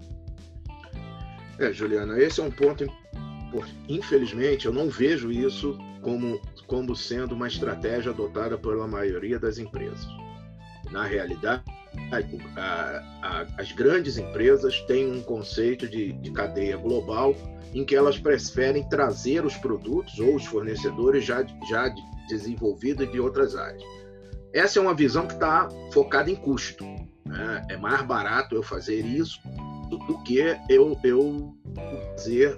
É, 1.59 1.71
Juliana, 1.71 2.19
esse 2.19 2.39
é 2.39 2.43
um 2.43 2.51
ponto. 2.51 2.85
Infelizmente, 3.87 4.65
eu 4.65 4.73
não 4.73 4.89
vejo 4.89 5.31
isso 5.31 5.77
como, 6.01 6.39
como 6.67 6.95
sendo 6.95 7.33
uma 7.33 7.47
estratégia 7.47 8.11
adotada 8.11 8.57
pela 8.57 8.87
maioria 8.87 9.39
das 9.39 9.57
empresas. 9.57 10.07
Na 10.91 11.03
realidade, 11.03 11.63
a, 12.55 13.01
a, 13.21 13.47
as 13.57 13.71
grandes 13.71 14.17
empresas 14.17 14.79
têm 14.81 15.11
um 15.11 15.21
conceito 15.21 15.87
de, 15.87 16.13
de 16.13 16.31
cadeia 16.31 16.77
global 16.77 17.35
em 17.73 17.83
que 17.83 17.95
elas 17.95 18.17
preferem 18.17 18.87
trazer 18.87 19.45
os 19.45 19.55
produtos 19.57 20.17
ou 20.19 20.35
os 20.35 20.45
fornecedores 20.45 21.25
já, 21.25 21.45
já 21.69 21.93
desenvolvidos 22.29 23.11
de 23.11 23.19
outras 23.19 23.55
áreas. 23.55 23.83
Essa 24.53 24.79
é 24.79 24.81
uma 24.81 24.93
visão 24.93 25.27
que 25.27 25.33
está 25.33 25.67
focada 25.91 26.31
em 26.31 26.35
custo. 26.35 26.85
Né? 27.25 27.67
É 27.69 27.77
mais 27.77 28.01
barato 28.03 28.55
eu 28.55 28.63
fazer 28.63 29.05
isso 29.05 29.39
do 29.89 30.23
que 30.23 30.37
eu, 30.37 30.97
eu 31.03 31.55
fazer, 32.15 32.57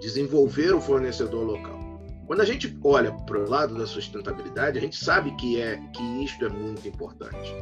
desenvolver 0.00 0.74
o 0.74 0.80
fornecedor 0.80 1.44
local. 1.44 1.78
Quando 2.26 2.42
a 2.42 2.44
gente 2.44 2.78
olha 2.84 3.12
para 3.12 3.38
o 3.38 3.48
lado 3.48 3.74
da 3.74 3.86
sustentabilidade, 3.86 4.78
a 4.78 4.80
gente 4.80 4.96
sabe 4.96 5.34
que, 5.36 5.60
é, 5.60 5.76
que 5.92 6.02
isto 6.24 6.44
é 6.44 6.48
muito 6.48 6.86
importante. 6.86 7.52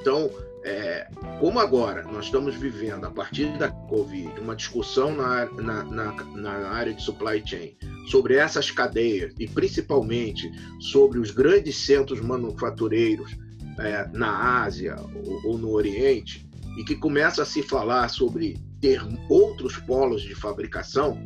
Então, 0.00 0.30
é, 0.64 1.06
como 1.38 1.58
agora 1.58 2.02
nós 2.04 2.26
estamos 2.26 2.54
vivendo, 2.54 3.04
a 3.04 3.10
partir 3.10 3.46
da 3.58 3.68
Covid, 3.68 4.40
uma 4.40 4.56
discussão 4.56 5.14
na, 5.14 5.46
na, 5.52 5.84
na, 5.84 6.12
na, 6.12 6.50
área 6.70 6.92
de 6.92 7.02
supply 7.02 7.42
chain 7.44 7.76
sobre 8.10 8.36
essas 8.36 8.70
cadeias 8.70 9.34
e 9.38 9.46
principalmente 9.46 10.50
sobre 10.80 11.18
os 11.18 11.30
grandes 11.30 11.76
centros 11.76 12.20
manufatureiros 12.20 13.36
é, 13.78 14.08
na 14.12 14.62
Ásia 14.62 14.96
ou, 15.26 15.52
ou 15.52 15.58
no 15.58 15.70
Oriente, 15.70 16.46
e 16.78 16.84
que 16.84 16.94
começa 16.94 17.42
a 17.42 17.46
se 17.46 17.62
falar 17.62 18.08
sobre 18.08 18.58
ter 18.80 19.02
outros 19.28 19.76
polos 19.76 20.22
de 20.22 20.34
fabricação, 20.34 21.18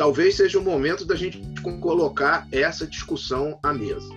talvez 0.00 0.36
seja 0.36 0.58
o 0.58 0.62
momento 0.62 1.04
da 1.04 1.14
gente 1.14 1.38
colocar 1.82 2.48
essa 2.50 2.86
discussão 2.86 3.58
à 3.62 3.70
mesa. 3.70 4.08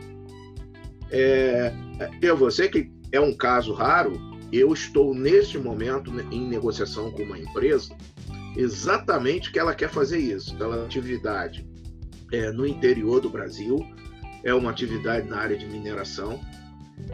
É, 1.11 1.73
eu, 2.21 2.37
você 2.37 2.69
que 2.69 2.89
é 3.11 3.19
um 3.19 3.33
caso 3.33 3.73
raro, 3.73 4.17
eu 4.49 4.71
estou 4.71 5.13
neste 5.13 5.57
momento 5.57 6.09
em 6.31 6.47
negociação 6.47 7.11
com 7.11 7.23
uma 7.23 7.37
empresa 7.37 7.93
exatamente 8.55 9.51
que 9.51 9.59
ela 9.59 9.75
quer 9.75 9.89
fazer 9.89 10.19
isso. 10.19 10.55
Ela 10.57 10.77
é 10.77 10.85
atividade 10.85 11.67
é, 12.31 12.49
no 12.49 12.65
interior 12.65 13.19
do 13.19 13.29
Brasil, 13.29 13.85
é 14.41 14.53
uma 14.53 14.71
atividade 14.71 15.27
na 15.27 15.35
área 15.37 15.57
de 15.57 15.65
mineração 15.65 16.39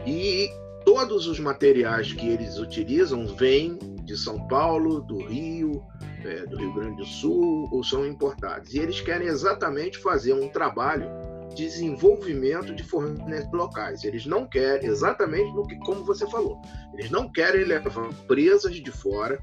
e 0.06 0.48
todos 0.84 1.26
os 1.26 1.38
materiais 1.38 2.12
que 2.12 2.28
eles 2.28 2.58
utilizam 2.58 3.26
vêm 3.26 3.78
de 4.04 4.16
São 4.16 4.46
Paulo, 4.48 5.00
do 5.00 5.18
Rio, 5.24 5.82
é, 6.24 6.46
do 6.46 6.56
Rio 6.56 6.74
Grande 6.74 6.96
do 6.96 7.06
Sul 7.06 7.68
ou 7.72 7.84
são 7.84 8.06
importados. 8.06 8.74
E 8.74 8.78
eles 8.78 9.00
querem 9.00 9.28
exatamente 9.28 9.98
fazer 9.98 10.32
um 10.32 10.48
trabalho 10.48 11.06
desenvolvimento 11.54 12.74
de 12.74 12.82
fornecedores 12.82 13.52
locais. 13.52 14.04
Eles 14.04 14.26
não 14.26 14.46
querem, 14.46 14.88
exatamente 14.88 15.52
no 15.54 15.66
que, 15.66 15.76
como 15.80 16.04
você 16.04 16.26
falou, 16.28 16.60
eles 16.94 17.10
não 17.10 17.30
querem 17.30 17.64
levar 17.64 18.06
empresas 18.06 18.74
de 18.74 18.90
fora 18.90 19.42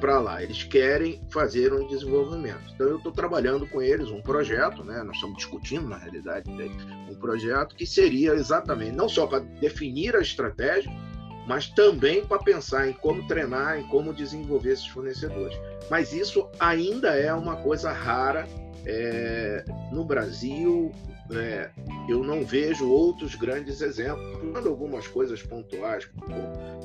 para 0.00 0.20
lá. 0.20 0.42
Eles 0.42 0.62
querem 0.64 1.20
fazer 1.30 1.72
um 1.72 1.86
desenvolvimento. 1.86 2.72
Então 2.74 2.88
eu 2.88 2.96
estou 2.98 3.12
trabalhando 3.12 3.66
com 3.66 3.80
eles 3.82 4.10
um 4.10 4.20
projeto, 4.20 4.84
né? 4.84 5.02
Nós 5.02 5.16
estamos 5.16 5.36
discutindo 5.36 5.88
na 5.88 5.96
realidade 5.96 6.50
um 7.08 7.14
projeto 7.14 7.74
que 7.74 7.86
seria 7.86 8.32
exatamente 8.34 8.92
não 8.92 9.08
só 9.08 9.26
para 9.26 9.40
definir 9.40 10.14
a 10.16 10.20
estratégia, 10.20 10.90
mas 11.46 11.68
também 11.68 12.24
para 12.24 12.42
pensar 12.42 12.88
em 12.88 12.92
como 12.92 13.26
treinar, 13.26 13.78
em 13.78 13.86
como 13.88 14.12
desenvolver 14.12 14.72
esses 14.72 14.86
fornecedores. 14.86 15.58
Mas 15.90 16.12
isso 16.12 16.46
ainda 16.60 17.14
é 17.16 17.32
uma 17.32 17.56
coisa 17.56 17.90
rara 17.90 18.46
é, 18.84 19.64
no 19.90 20.04
Brasil, 20.04 20.92
é, 21.32 21.70
eu 22.08 22.22
não 22.22 22.44
vejo 22.44 22.90
outros 22.90 23.34
grandes 23.34 23.80
exemplos, 23.80 24.38
Quando 24.52 24.68
algumas 24.68 25.06
coisas 25.06 25.42
pontuais, 25.42 26.06
como 26.06 26.34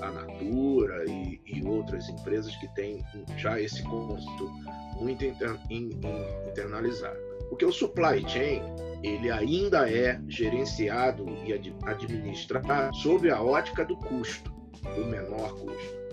a 0.02 0.12
Natura 0.12 1.06
e, 1.10 1.42
e, 1.46 1.66
outras 1.66 2.10
empresas 2.10 2.56
que 2.58 2.68
têm 2.76 3.04
já 3.38 3.60
esse 3.60 3.82
conceito 3.84 4.52
muito 5.00 5.24
inter, 5.24 5.58
in, 5.70 5.92
in, 5.92 6.50
internalizado. 6.50 7.18
Porque 7.50 7.66
o 7.66 7.72
supply 7.72 8.28
chain 8.28 8.62
ele 9.02 9.30
ainda 9.30 9.90
é 9.90 10.20
gerenciado 10.28 11.26
e 11.46 11.54
ad, 11.54 11.76
administrado 11.84 12.96
sob 12.96 13.30
a 13.30 13.42
ótica 13.42 13.86
do 13.86 13.96
custo, 13.98 14.52
do 14.96 15.06
menor 15.06 15.56
custo. 15.56 16.04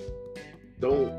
Então, 0.77 1.15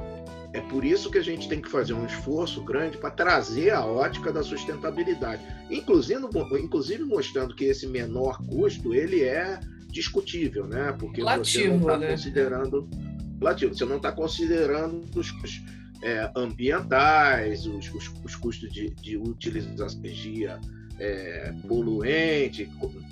é 0.53 0.60
por 0.60 0.84
isso 0.84 1.10
que 1.10 1.17
a 1.17 1.24
gente 1.24 1.48
tem 1.48 1.62
que 1.62 1.70
fazer 1.70 1.93
um 1.93 2.05
esforço 2.05 2.62
grande 2.63 2.98
para 2.98 3.12
trazer 3.12 3.70
a 3.70 3.86
ótica 3.86 4.34
da 4.34 4.43
sustentabilidade, 4.43 5.41
inclusive, 5.70 6.22
inclusive 6.60 7.03
mostrando 7.03 7.55
que 7.55 7.65
esse 7.65 7.88
menor 7.88 8.38
custo 8.48 8.93
ele 8.93 9.24
é 9.24 9.60
discutível, 9.88 10.67
né? 10.67 10.93
Porque 10.98 11.22
você 11.22 11.67
não 11.67 11.77
está 11.77 11.98
né? 11.98 12.10
considerando 12.10 12.89
relativo, 13.39 13.75
você 13.75 13.86
não 13.86 13.98
está 13.98 14.12
considerando 14.12 15.03
os 15.15 15.31
é, 16.03 16.31
ambientais, 16.36 17.65
os, 17.65 17.93
os, 17.93 18.12
os, 18.24 18.36
custos 18.36 18.72
de, 18.72 18.89
de 18.89 19.17
utilização 19.17 19.88
de 19.88 20.08
energia 20.08 20.60
é, 21.00 21.53
poluente, 21.67 22.70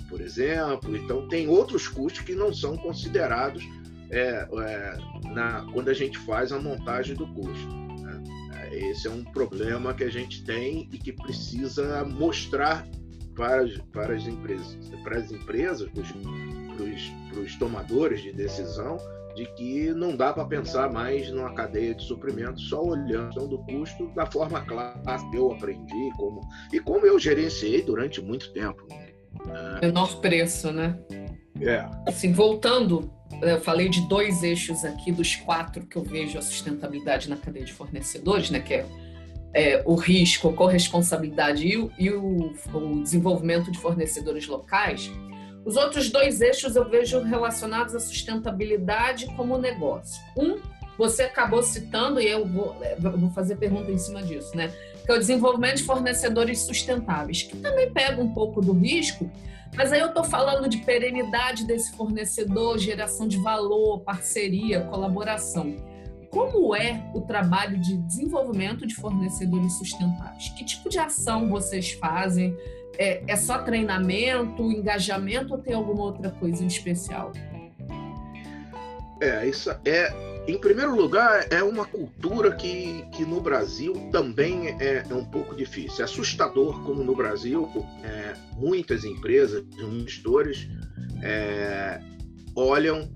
por 0.08 0.20
exemplo. 0.20 0.96
Então 0.96 1.26
tem 1.28 1.48
outros 1.48 1.88
custos 1.88 2.22
que 2.22 2.34
não 2.34 2.52
são 2.52 2.76
considerados 2.76 3.64
é, 4.10 4.46
é, 4.52 4.98
na, 5.32 5.66
quando 5.72 5.88
a 5.88 5.94
gente 5.94 6.18
faz 6.18 6.52
a 6.52 6.58
montagem 6.58 7.14
do 7.14 7.26
custo. 7.28 7.76
Né? 8.02 8.22
É, 8.54 8.90
esse 8.90 9.06
é 9.06 9.10
um 9.10 9.24
problema 9.24 9.94
que 9.94 10.04
a 10.04 10.10
gente 10.10 10.44
tem 10.44 10.88
e 10.92 10.98
que 10.98 11.12
precisa 11.12 12.04
mostrar 12.04 12.86
para, 13.34 13.64
para 13.92 14.14
as 14.14 14.26
empresas, 14.26 14.90
para 15.02 15.18
as 15.18 15.30
empresas, 15.30 15.88
para 15.90 17.40
os 17.40 17.56
tomadores 17.56 18.22
de 18.22 18.32
decisão, 18.32 18.96
de 19.34 19.46
que 19.54 19.94
não 19.94 20.16
dá 20.16 20.32
para 20.32 20.44
pensar 20.44 20.90
mais 20.90 21.30
numa 21.30 21.54
cadeia 21.54 21.94
de 21.94 22.02
suprimento 22.02 22.60
só 22.60 22.82
olhando 22.82 23.46
do 23.46 23.58
custo 23.58 24.08
da 24.08 24.26
forma 24.26 24.60
clássica 24.62 25.30
que 25.30 25.36
eu 25.36 25.52
aprendi 25.52 26.10
como, 26.16 26.40
e 26.72 26.80
como 26.80 27.06
eu 27.06 27.18
gerenciei 27.18 27.80
durante 27.82 28.20
muito 28.20 28.52
tempo. 28.52 28.86
Menor 29.80 30.20
preço, 30.20 30.72
né? 30.72 30.98
É. 31.60 31.86
Assim, 32.06 32.32
voltando 32.32 33.10
eu 33.42 33.60
falei 33.60 33.88
de 33.88 34.06
dois 34.08 34.42
eixos 34.42 34.84
aqui 34.84 35.10
dos 35.10 35.36
quatro 35.36 35.86
que 35.86 35.96
eu 35.96 36.02
vejo 36.02 36.38
a 36.38 36.42
sustentabilidade 36.42 37.28
na 37.28 37.36
cadeia 37.36 37.64
de 37.64 37.72
fornecedores, 37.72 38.50
né, 38.50 38.60
que 38.60 38.74
é, 38.74 38.86
é 39.54 39.82
o 39.86 39.94
risco, 39.94 40.48
a 40.48 40.52
corresponsabilidade 40.52 41.66
e, 41.66 41.76
o, 41.76 41.90
e 41.98 42.10
o, 42.10 42.52
o, 42.72 43.02
desenvolvimento 43.02 43.70
de 43.70 43.78
fornecedores 43.78 44.46
locais. 44.46 45.10
Os 45.64 45.76
outros 45.76 46.10
dois 46.10 46.40
eixos 46.40 46.76
eu 46.76 46.88
vejo 46.88 47.22
relacionados 47.22 47.94
à 47.94 48.00
sustentabilidade 48.00 49.26
como 49.36 49.58
negócio. 49.58 50.22
Um, 50.36 50.58
você 50.96 51.22
acabou 51.22 51.62
citando, 51.62 52.20
e 52.20 52.28
eu 52.28 52.46
vou, 52.46 52.76
eu 52.82 53.18
vou 53.18 53.30
fazer 53.30 53.56
pergunta 53.56 53.90
em 53.90 53.96
cima 53.96 54.22
disso, 54.22 54.54
né? 54.54 54.70
Que 55.04 55.12
é 55.12 55.14
o 55.14 55.18
desenvolvimento 55.18 55.76
de 55.76 55.84
fornecedores 55.84 56.60
sustentáveis, 56.60 57.42
que 57.42 57.56
também 57.56 57.90
pega 57.90 58.20
um 58.20 58.34
pouco 58.34 58.60
do 58.60 58.72
risco, 58.72 59.30
mas 59.76 59.92
aí 59.92 60.00
eu 60.00 60.08
estou 60.08 60.24
falando 60.24 60.68
de 60.68 60.78
perenidade 60.78 61.64
desse 61.64 61.92
fornecedor, 61.96 62.78
geração 62.78 63.28
de 63.28 63.38
valor, 63.38 64.00
parceria, 64.00 64.82
colaboração. 64.82 65.76
Como 66.30 66.74
é 66.74 67.10
o 67.14 67.20
trabalho 67.22 67.78
de 67.78 67.96
desenvolvimento 67.96 68.86
de 68.86 68.94
fornecedores 68.94 69.72
sustentáveis? 69.74 70.48
Que 70.50 70.64
tipo 70.64 70.88
de 70.88 70.98
ação 70.98 71.48
vocês 71.48 71.92
fazem? 71.92 72.56
É, 72.98 73.22
é 73.26 73.36
só 73.36 73.58
treinamento, 73.58 74.62
engajamento 74.70 75.54
ou 75.54 75.60
tem 75.60 75.74
alguma 75.74 76.02
outra 76.02 76.30
coisa 76.30 76.62
em 76.62 76.66
especial? 76.66 77.32
É, 79.20 79.46
isso 79.46 79.70
é 79.84 80.12
em 80.50 80.58
primeiro 80.58 80.96
lugar, 80.96 81.46
é 81.50 81.62
uma 81.62 81.84
cultura 81.84 82.54
que, 82.56 83.04
que 83.12 83.24
no 83.24 83.40
Brasil 83.40 83.94
também 84.10 84.68
é, 84.80 85.04
é 85.08 85.14
um 85.14 85.24
pouco 85.24 85.54
difícil. 85.54 86.00
É 86.00 86.04
assustador 86.04 86.82
como 86.82 87.04
no 87.04 87.14
Brasil 87.14 87.68
é, 88.02 88.34
muitas 88.56 89.04
empresas, 89.04 89.64
gestores, 90.04 90.68
é, 91.22 92.00
olham 92.56 93.08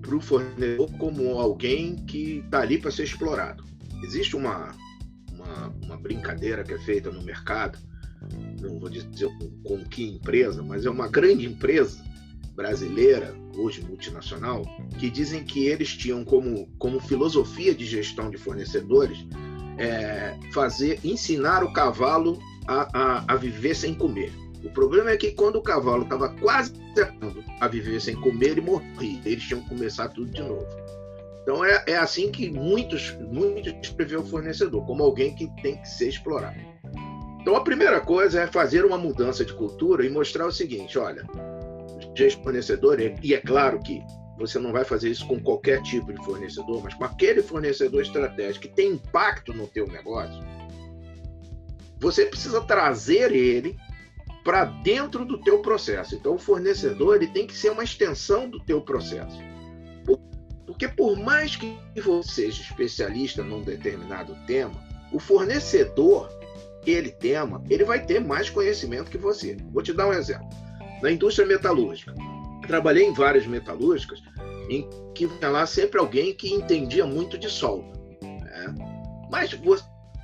para 0.00 0.14
o 0.14 0.20
fornecedor 0.20 0.90
como 0.98 1.38
alguém 1.38 1.96
que 2.06 2.38
está 2.44 2.60
ali 2.60 2.78
para 2.78 2.90
ser 2.90 3.04
explorado. 3.04 3.64
Existe 4.04 4.36
uma, 4.36 4.72
uma, 5.32 5.74
uma, 5.82 5.96
brincadeira 5.96 6.62
que 6.62 6.72
é 6.72 6.78
feita 6.78 7.10
no 7.10 7.22
mercado, 7.22 7.78
não 8.60 8.78
vou 8.78 8.88
dizer 8.88 9.28
com, 9.38 9.50
com 9.62 9.84
que 9.84 10.04
empresa, 10.04 10.62
mas 10.62 10.86
é 10.86 10.90
uma 10.90 11.08
grande 11.08 11.46
empresa 11.46 12.09
brasileira, 12.54 13.34
hoje 13.56 13.82
multinacional, 13.82 14.62
que 14.98 15.10
dizem 15.10 15.44
que 15.44 15.66
eles 15.66 15.96
tinham 15.96 16.24
como, 16.24 16.68
como 16.78 17.00
filosofia 17.00 17.74
de 17.74 17.84
gestão 17.84 18.30
de 18.30 18.36
fornecedores 18.36 19.26
é, 19.78 20.36
fazer 20.52 21.00
ensinar 21.02 21.64
o 21.64 21.72
cavalo 21.72 22.38
a, 22.66 22.88
a, 22.92 23.24
a, 23.28 23.36
viver 23.36 23.74
sem 23.74 23.94
comer. 23.94 24.32
O 24.62 24.70
problema 24.70 25.10
é 25.10 25.16
que 25.16 25.32
quando 25.32 25.56
o 25.56 25.62
cavalo 25.62 26.02
estava 26.02 26.28
quase 26.36 26.74
a 27.60 27.66
viver 27.66 28.00
sem 28.00 28.14
comer, 28.14 28.50
ele 28.50 28.60
morria. 28.60 29.20
Eles 29.24 29.44
tinham 29.44 29.62
que 29.62 29.70
começar 29.70 30.08
tudo 30.08 30.30
de 30.30 30.42
novo. 30.42 30.66
Então 31.42 31.64
é, 31.64 31.82
é 31.86 31.96
assim 31.96 32.30
que 32.30 32.50
muitos, 32.50 33.16
muitos 33.32 33.90
prevê 33.90 34.16
o 34.16 34.22
fornecedor, 34.22 34.84
como 34.84 35.02
alguém 35.02 35.34
que 35.34 35.48
tem 35.62 35.80
que 35.80 35.88
ser 35.88 36.08
explorado. 36.08 36.60
Então 37.40 37.56
a 37.56 37.62
primeira 37.62 38.00
coisa 38.00 38.42
é 38.42 38.46
fazer 38.46 38.84
uma 38.84 38.98
mudança 38.98 39.44
de 39.44 39.54
cultura 39.54 40.04
e 40.04 40.10
mostrar 40.10 40.46
o 40.46 40.52
seguinte: 40.52 40.98
olha, 40.98 41.26
de 42.14 42.30
fornecedor, 42.42 42.98
e 43.00 43.34
é 43.34 43.40
claro 43.40 43.80
que 43.80 44.02
você 44.38 44.58
não 44.58 44.72
vai 44.72 44.84
fazer 44.84 45.10
isso 45.10 45.26
com 45.26 45.38
qualquer 45.40 45.82
tipo 45.82 46.12
de 46.12 46.24
fornecedor, 46.24 46.82
mas 46.82 46.94
com 46.94 47.04
aquele 47.04 47.42
fornecedor 47.42 48.02
estratégico 48.02 48.66
que 48.66 48.74
tem 48.74 48.92
impacto 48.92 49.52
no 49.52 49.66
teu 49.66 49.86
negócio, 49.86 50.42
você 51.98 52.24
precisa 52.24 52.62
trazer 52.62 53.32
ele 53.32 53.76
para 54.42 54.64
dentro 54.64 55.24
do 55.24 55.38
teu 55.42 55.60
processo. 55.60 56.14
Então, 56.14 56.36
o 56.36 56.38
fornecedor 56.38 57.16
ele 57.16 57.26
tem 57.26 57.46
que 57.46 57.54
ser 57.54 57.70
uma 57.70 57.84
extensão 57.84 58.48
do 58.48 58.58
teu 58.60 58.80
processo. 58.80 59.38
Porque 60.66 60.88
por 60.88 61.18
mais 61.18 61.56
que 61.56 61.76
você 62.02 62.46
seja 62.46 62.62
especialista 62.62 63.42
num 63.42 63.60
determinado 63.60 64.34
tema, 64.46 64.82
o 65.12 65.18
fornecedor 65.18 66.30
ele 66.86 67.10
tema, 67.10 67.62
ele 67.68 67.84
vai 67.84 68.04
ter 68.04 68.20
mais 68.20 68.48
conhecimento 68.48 69.10
que 69.10 69.18
você. 69.18 69.56
Vou 69.70 69.82
te 69.82 69.92
dar 69.92 70.08
um 70.08 70.12
exemplo. 70.12 70.48
Na 71.02 71.10
indústria 71.10 71.46
metalúrgica, 71.46 72.14
trabalhei 72.66 73.04
em 73.04 73.14
várias 73.14 73.46
metalúrgicas 73.46 74.22
em 74.68 74.88
que 75.14 75.26
tinha 75.26 75.50
lá 75.50 75.66
sempre 75.66 75.98
alguém 75.98 76.34
que 76.34 76.52
entendia 76.52 77.04
muito 77.04 77.36
de 77.36 77.48
solda. 77.48 77.88
Né? 78.22 78.74
Mas 79.30 79.58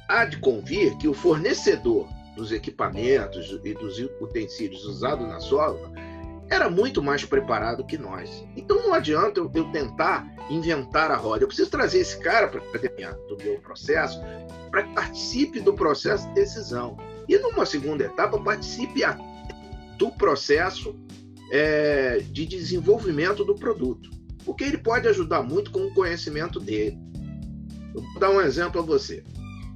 há 0.09 0.25
de 0.25 0.39
convir 0.39 0.97
que 0.99 1.09
o 1.09 1.15
fornecedor 1.15 2.09
dos 2.37 2.53
equipamentos 2.53 3.59
e 3.65 3.75
dos 3.75 3.99
utensílios 4.21 4.85
usados 4.85 5.27
na 5.27 5.41
solda 5.41 5.91
era 6.49 6.71
muito 6.71 7.03
mais 7.03 7.25
preparado 7.25 7.85
que 7.85 7.99
nós. 7.99 8.47
Então 8.57 8.81
não 8.83 8.95
adianta 8.95 9.41
eu, 9.41 9.51
eu 9.53 9.65
tentar 9.73 10.27
inventar 10.49 11.11
a 11.11 11.17
roda. 11.17 11.43
Eu 11.43 11.49
preciso 11.49 11.71
trazer 11.71 11.99
esse 11.99 12.19
cara 12.19 12.47
para 12.47 12.61
do 13.29 13.37
meu 13.43 13.59
processo, 13.61 14.21
para 14.71 14.85
que 14.85 14.95
participe 14.95 15.61
do 15.61 15.75
processo 15.75 16.29
de 16.29 16.35
decisão. 16.35 16.97
E 17.29 17.37
numa 17.39 17.67
segunda 17.67 18.05
etapa, 18.05 18.39
participe 18.39 19.03
do 19.99 20.11
processo 20.11 20.95
é, 21.51 22.19
de 22.31 22.47
desenvolvimento 22.47 23.45
do 23.45 23.55
produto. 23.55 24.11
Porque 24.45 24.65
ele 24.65 24.79
pode 24.79 25.09
ajudar 25.09 25.43
muito 25.43 25.71
com 25.71 25.81
o 25.81 25.95
conhecimento 25.95 26.61
dele. 26.61 26.99
Eu 27.95 28.03
vou 28.03 28.21
dar 28.21 28.31
um 28.31 28.41
exemplo 28.41 28.81
a 28.81 28.85
você. 28.85 29.25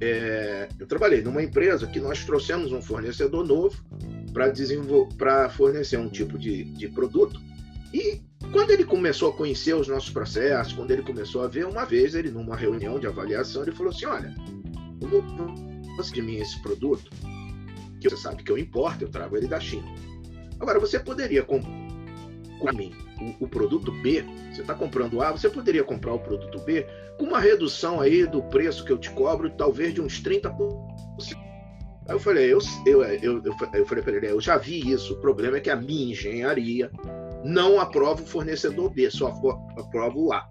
É, 0.01 0.69
eu 0.79 0.87
trabalhei 0.87 1.21
numa 1.21 1.43
empresa 1.43 1.85
que 1.85 1.99
nós 1.99 2.23
trouxemos 2.23 2.71
um 2.71 2.81
fornecedor 2.81 3.45
novo 3.45 3.83
para 5.17 5.49
fornecer 5.49 5.97
um 5.97 6.09
tipo 6.09 6.37
de, 6.37 6.63
de 6.63 6.87
produto. 6.87 7.39
E 7.93 8.21
quando 8.51 8.71
ele 8.71 8.85
começou 8.85 9.29
a 9.29 9.33
conhecer 9.33 9.75
os 9.75 9.87
nossos 9.87 10.09
processos, 10.09 10.73
quando 10.73 10.91
ele 10.91 11.03
começou 11.03 11.43
a 11.43 11.47
ver, 11.47 11.65
uma 11.65 11.85
vez 11.85 12.15
ele, 12.15 12.31
numa 12.31 12.55
reunião 12.55 12.99
de 12.99 13.05
avaliação, 13.05 13.61
ele 13.63 13.71
falou 13.73 13.91
assim: 13.91 14.05
Olha, 14.05 14.33
eu 15.01 15.09
você 15.97 16.13
de 16.13 16.21
mim 16.21 16.37
esse 16.37 16.59
produto, 16.61 17.11
que 17.99 18.09
você 18.09 18.17
sabe 18.17 18.43
que 18.43 18.51
eu 18.51 18.57
importo, 18.57 19.03
eu 19.03 19.09
trago 19.09 19.37
ele 19.37 19.47
da 19.47 19.59
China. 19.59 19.85
Agora, 20.61 20.79
você 20.79 20.99
poderia 20.99 21.43
comprar 21.43 21.71
o, 22.59 23.45
o 23.45 23.47
produto 23.47 23.91
B, 23.91 24.23
você 24.53 24.61
está 24.61 24.75
comprando 24.75 25.19
A, 25.21 25.31
você 25.31 25.49
poderia 25.49 25.83
comprar 25.83 26.13
o 26.13 26.19
produto 26.19 26.59
B 26.59 26.85
com 27.17 27.25
uma 27.25 27.39
redução 27.39 27.99
aí 27.99 28.27
do 28.27 28.43
preço 28.43 28.85
que 28.85 28.91
eu 28.91 28.99
te 28.99 29.09
cobro, 29.09 29.49
talvez 29.49 29.93
de 29.93 30.01
uns 30.01 30.21
30%. 30.21 30.53
Aí 32.07 32.15
eu 32.15 32.19
falei, 32.19 32.53
eu, 32.53 32.59
eu, 32.85 33.03
eu, 33.03 33.43
eu, 33.73 33.85
falei 33.85 34.03
para 34.03 34.15
ele, 34.15 34.27
eu 34.27 34.39
já 34.39 34.57
vi 34.57 34.91
isso, 34.91 35.13
o 35.13 35.21
problema 35.21 35.57
é 35.57 35.59
que 35.59 35.69
a 35.69 35.75
minha 35.75 36.11
engenharia 36.11 36.91
não 37.43 37.79
aprova 37.79 38.21
o 38.21 38.25
fornecedor 38.25 38.91
B, 38.91 39.09
só 39.09 39.27
aprova 39.77 40.17
o 40.17 40.31
A. 40.31 40.47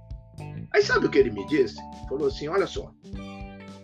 Aí 0.73 0.83
sabe 0.83 1.07
o 1.07 1.11
que 1.11 1.19
ele 1.19 1.31
me 1.31 1.47
disse? 1.47 1.77
Falou 2.09 2.27
assim, 2.27 2.49
olha 2.49 2.67
só, 2.67 2.93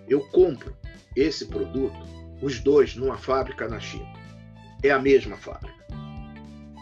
eu 0.08 0.20
compro 0.30 0.76
esse 1.14 1.46
produto, 1.46 1.96
os 2.42 2.60
dois, 2.60 2.96
numa 2.96 3.16
fábrica 3.16 3.68
na 3.68 3.78
China. 3.78 4.06
É 4.82 4.90
a 4.90 4.98
mesma 4.98 5.36
fábrica. 5.36 5.76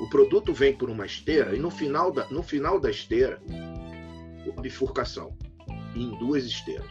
O 0.01 0.09
produto 0.09 0.53
vem 0.53 0.77
por 0.77 0.91
uma 0.91 1.07
esteira 1.07 1.55
e 1.55 1.59
no 1.59 1.71
final 1.71 2.11
da, 2.11 2.27
no 2.29 2.43
final 2.43 2.81
da 2.81 2.91
esteira, 2.91 3.41
uma 4.47 4.61
bifurcação 4.61 5.37
em 5.95 6.11
duas 6.19 6.45
esteiras. 6.45 6.91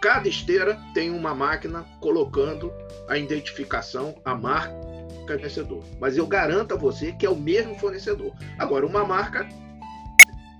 Cada 0.00 0.28
esteira 0.28 0.78
tem 0.94 1.10
uma 1.10 1.34
máquina 1.34 1.84
colocando 2.00 2.72
a 3.08 3.18
identificação, 3.18 4.14
a 4.24 4.34
marca 4.34 4.90
fornecedor. 5.26 5.84
Mas 6.00 6.16
eu 6.16 6.26
garanto 6.26 6.74
a 6.74 6.76
você 6.76 7.12
que 7.12 7.26
é 7.26 7.30
o 7.30 7.36
mesmo 7.36 7.74
fornecedor. 7.78 8.32
Agora, 8.58 8.86
uma 8.86 9.04
marca 9.04 9.48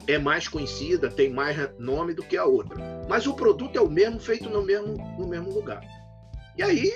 é 0.06 0.18
mais 0.18 0.48
conhecida, 0.48 1.10
tem 1.10 1.30
mais 1.30 1.56
nome 1.78 2.14
do 2.14 2.22
que 2.22 2.36
a 2.36 2.44
outra. 2.44 2.78
Mas 3.08 3.26
o 3.26 3.34
produto 3.34 3.76
é 3.76 3.80
o 3.80 3.88
mesmo, 3.88 4.20
feito 4.20 4.48
no 4.48 4.62
mesmo, 4.62 4.96
no 5.18 5.26
mesmo 5.26 5.52
lugar. 5.52 5.80
E 6.56 6.62
aí, 6.62 6.92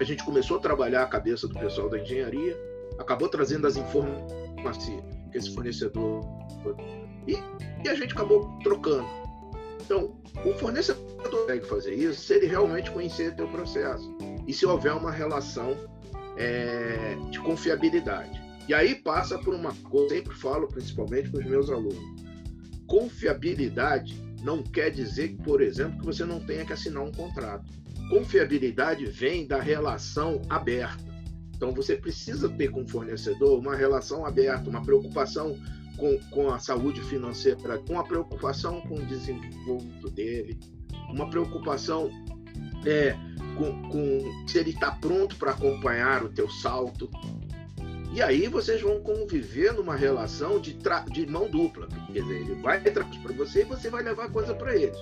a 0.00 0.04
gente 0.04 0.24
começou 0.24 0.58
a 0.58 0.60
trabalhar 0.60 1.02
a 1.02 1.06
cabeça 1.06 1.48
do 1.48 1.58
pessoal 1.58 1.88
da 1.88 1.98
engenharia, 1.98 2.56
acabou 2.98 3.28
trazendo 3.28 3.66
as 3.66 3.76
informações 3.76 5.02
que 5.30 5.38
esse 5.38 5.54
fornecedor 5.54 6.20
e, 7.26 7.36
e 7.84 7.88
a 7.88 7.94
gente 7.94 8.12
acabou 8.12 8.58
trocando. 8.62 9.06
Então, 9.80 10.16
o 10.44 10.52
fornecedor 10.54 11.04
consegue 11.30 11.66
fazer 11.66 11.94
isso 11.94 12.20
se 12.20 12.34
ele 12.34 12.46
realmente 12.46 12.90
conhecer 12.90 13.32
o 13.32 13.36
teu 13.36 13.48
processo 13.48 14.16
e 14.46 14.52
se 14.52 14.66
houver 14.66 14.92
uma 14.92 15.10
relação 15.10 15.76
é, 16.36 17.16
de 17.30 17.38
confiabilidade. 17.40 18.40
E 18.68 18.74
aí 18.74 18.94
passa 18.94 19.38
por 19.38 19.54
uma 19.54 19.74
coisa, 19.74 20.14
eu 20.14 20.18
sempre 20.18 20.34
falo 20.36 20.68
principalmente 20.68 21.30
para 21.30 21.40
os 21.40 21.46
meus 21.46 21.70
alunos. 21.70 22.22
Confiabilidade 22.86 24.22
não 24.42 24.62
quer 24.62 24.90
dizer, 24.90 25.36
por 25.42 25.60
exemplo, 25.60 25.98
que 25.98 26.06
você 26.06 26.24
não 26.24 26.38
tenha 26.40 26.64
que 26.64 26.72
assinar 26.72 27.02
um 27.02 27.12
contrato. 27.12 27.64
Confiabilidade 28.10 29.06
vem 29.06 29.46
da 29.46 29.60
relação 29.60 30.40
aberta. 30.48 31.07
Então 31.58 31.72
você 31.72 31.96
precisa 31.96 32.48
ter 32.48 32.70
com 32.70 32.84
o 32.84 32.88
fornecedor 32.88 33.58
uma 33.58 33.74
relação 33.74 34.24
aberta, 34.24 34.70
uma 34.70 34.80
preocupação 34.80 35.58
com, 35.96 36.16
com 36.30 36.50
a 36.50 36.60
saúde 36.60 37.00
financeira, 37.02 37.82
uma 37.90 38.04
preocupação 38.04 38.80
com 38.82 38.94
o 38.94 39.04
desenvolvimento 39.04 40.08
dele, 40.10 40.56
uma 41.10 41.28
preocupação 41.28 42.10
é, 42.86 43.16
com, 43.56 43.90
com 43.90 44.46
se 44.46 44.58
ele 44.58 44.70
está 44.70 44.92
pronto 44.92 45.34
para 45.34 45.50
acompanhar 45.50 46.22
o 46.22 46.28
teu 46.28 46.48
salto. 46.48 47.10
E 48.14 48.22
aí 48.22 48.46
vocês 48.46 48.80
vão 48.80 49.00
conviver 49.00 49.72
numa 49.72 49.96
relação 49.96 50.60
de, 50.60 50.78
de 51.10 51.26
mão 51.26 51.50
dupla. 51.50 51.88
Quer 52.12 52.22
dizer, 52.22 52.40
ele 52.40 52.54
vai 52.62 52.80
trazer 52.80 53.18
para 53.20 53.32
você 53.32 53.62
e 53.62 53.64
você 53.64 53.90
vai 53.90 54.04
levar 54.04 54.30
coisa 54.30 54.54
para 54.54 54.76
ele. 54.76 54.96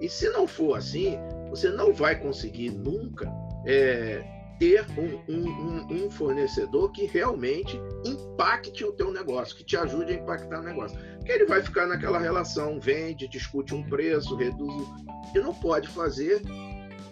E 0.00 0.08
se 0.08 0.28
não 0.30 0.48
for 0.48 0.76
assim, 0.76 1.16
você 1.48 1.70
não 1.70 1.94
vai 1.94 2.18
conseguir 2.18 2.70
nunca 2.70 3.32
é, 3.64 4.41
ter 4.62 4.86
um, 4.96 5.18
um, 5.28 6.04
um, 6.04 6.08
fornecedor 6.08 6.92
que 6.92 7.06
realmente 7.06 7.76
impacte 8.06 8.84
o 8.84 8.92
teu 8.92 9.12
negócio, 9.12 9.56
que 9.56 9.64
te 9.64 9.76
ajude 9.76 10.12
a 10.12 10.14
impactar 10.14 10.60
o 10.60 10.62
negócio. 10.62 10.96
Porque 11.16 11.32
ele 11.32 11.46
vai 11.46 11.60
ficar 11.60 11.88
naquela 11.88 12.16
relação, 12.16 12.78
vende, 12.78 13.26
discute 13.26 13.74
um 13.74 13.82
preço, 13.82 14.36
reduz. 14.36 14.86
E 15.34 15.40
não 15.40 15.52
pode 15.52 15.88
fazer, 15.88 16.40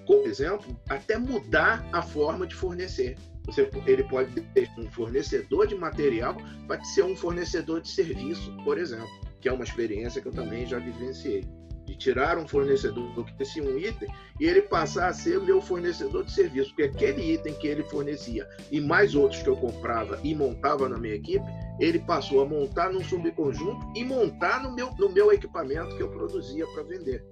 por 0.06 0.28
exemplo, 0.28 0.80
até 0.88 1.18
mudar 1.18 1.84
a 1.92 2.00
forma 2.00 2.46
de 2.46 2.54
fornecer. 2.54 3.16
Você, 3.46 3.68
ele 3.84 4.04
pode 4.04 4.32
ter 4.54 4.70
um 4.78 4.88
fornecedor 4.88 5.66
de 5.66 5.74
material 5.74 6.36
para 6.68 6.80
ser 6.84 7.02
um 7.02 7.16
fornecedor 7.16 7.80
de 7.80 7.88
serviço, 7.88 8.56
por 8.62 8.78
exemplo, 8.78 9.10
que 9.40 9.48
é 9.48 9.52
uma 9.52 9.64
experiência 9.64 10.22
que 10.22 10.28
eu 10.28 10.32
também 10.32 10.66
já 10.66 10.78
vivenciei 10.78 11.44
de 11.90 11.96
tirar 11.96 12.38
um 12.38 12.46
fornecedor 12.46 13.24
que 13.24 13.44
tinha 13.44 13.68
um 13.68 13.76
item 13.76 14.08
e 14.38 14.46
ele 14.46 14.62
passar 14.62 15.08
a 15.08 15.12
ser 15.12 15.40
meu 15.40 15.60
fornecedor 15.60 16.24
de 16.24 16.30
serviço, 16.30 16.68
porque 16.68 16.84
aquele 16.84 17.34
item 17.34 17.52
que 17.54 17.66
ele 17.66 17.82
fornecia 17.82 18.48
e 18.70 18.80
mais 18.80 19.16
outros 19.16 19.42
que 19.42 19.48
eu 19.48 19.56
comprava 19.56 20.20
e 20.22 20.32
montava 20.32 20.88
na 20.88 20.96
minha 20.96 21.16
equipe, 21.16 21.44
ele 21.80 21.98
passou 21.98 22.42
a 22.42 22.46
montar 22.46 22.92
num 22.92 23.02
subconjunto 23.02 23.84
e 23.96 24.04
montar 24.04 24.62
no 24.62 24.72
meu, 24.72 24.92
no 24.98 25.08
meu 25.08 25.32
equipamento 25.32 25.96
que 25.96 26.02
eu 26.02 26.08
produzia 26.10 26.64
para 26.68 26.84
vender. 26.84 27.24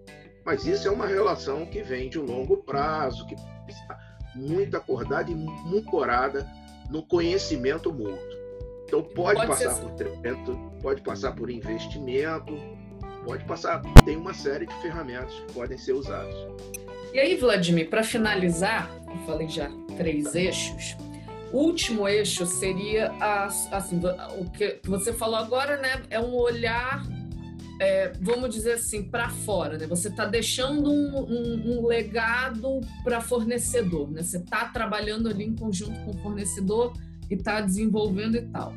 Mas 0.44 0.66
isso 0.66 0.88
é 0.88 0.90
uma 0.90 1.06
relação 1.06 1.64
que 1.64 1.80
vem 1.82 2.08
de 2.08 2.18
um 2.18 2.24
longo 2.24 2.56
prazo, 2.56 3.26
que 3.26 3.36
está 3.68 3.96
muito 4.34 4.76
acordada 4.76 5.30
e 5.30 5.34
muito 5.36 5.88
corada 5.88 6.48
no 6.90 7.06
conhecimento 7.06 7.92
mútuo. 7.92 8.38
Então 8.86 9.02
pode, 9.02 9.36
pode 9.36 9.46
passar 9.46 9.80
por 9.80 9.92
treinamento, 9.92 10.58
pode 10.82 11.02
passar 11.02 11.32
por 11.32 11.48
investimento, 11.48 12.56
pode 13.24 13.44
passar, 13.44 13.80
tem 14.04 14.16
uma 14.16 14.34
série 14.34 14.66
de 14.66 14.74
ferramentas 14.82 15.32
que 15.34 15.52
podem 15.52 15.78
ser 15.78 15.92
usadas. 15.92 16.34
E 17.12 17.18
aí, 17.18 17.36
Vladimir, 17.36 17.88
para 17.88 18.04
finalizar, 18.04 18.90
eu 19.08 19.16
falei 19.26 19.48
já 19.48 19.70
três 19.96 20.34
eixos. 20.34 20.96
O 21.52 21.58
último 21.58 22.06
eixo 22.06 22.44
seria 22.44 23.10
assim, 23.72 24.00
o 24.38 24.50
que 24.50 24.80
você 24.84 25.12
falou 25.12 25.36
agora, 25.36 25.78
né? 25.78 26.02
É 26.10 26.20
um 26.20 26.34
olhar, 26.34 27.02
é, 27.80 28.12
vamos 28.20 28.54
dizer 28.54 28.72
assim, 28.74 29.02
para 29.02 29.30
fora, 29.30 29.78
né? 29.78 29.86
Você 29.86 30.08
está 30.08 30.26
deixando 30.26 30.90
um, 30.90 31.18
um, 31.18 31.78
um 31.78 31.86
legado 31.86 32.80
para 33.02 33.22
fornecedor, 33.22 34.10
né? 34.10 34.22
Você 34.22 34.36
está 34.36 34.66
trabalhando 34.66 35.28
ali 35.28 35.44
em 35.44 35.56
conjunto 35.56 35.98
com 36.04 36.10
o 36.10 36.22
fornecedor 36.22 36.92
e 37.30 37.34
está 37.34 37.62
desenvolvendo 37.62 38.36
e 38.36 38.42
tal. 38.42 38.74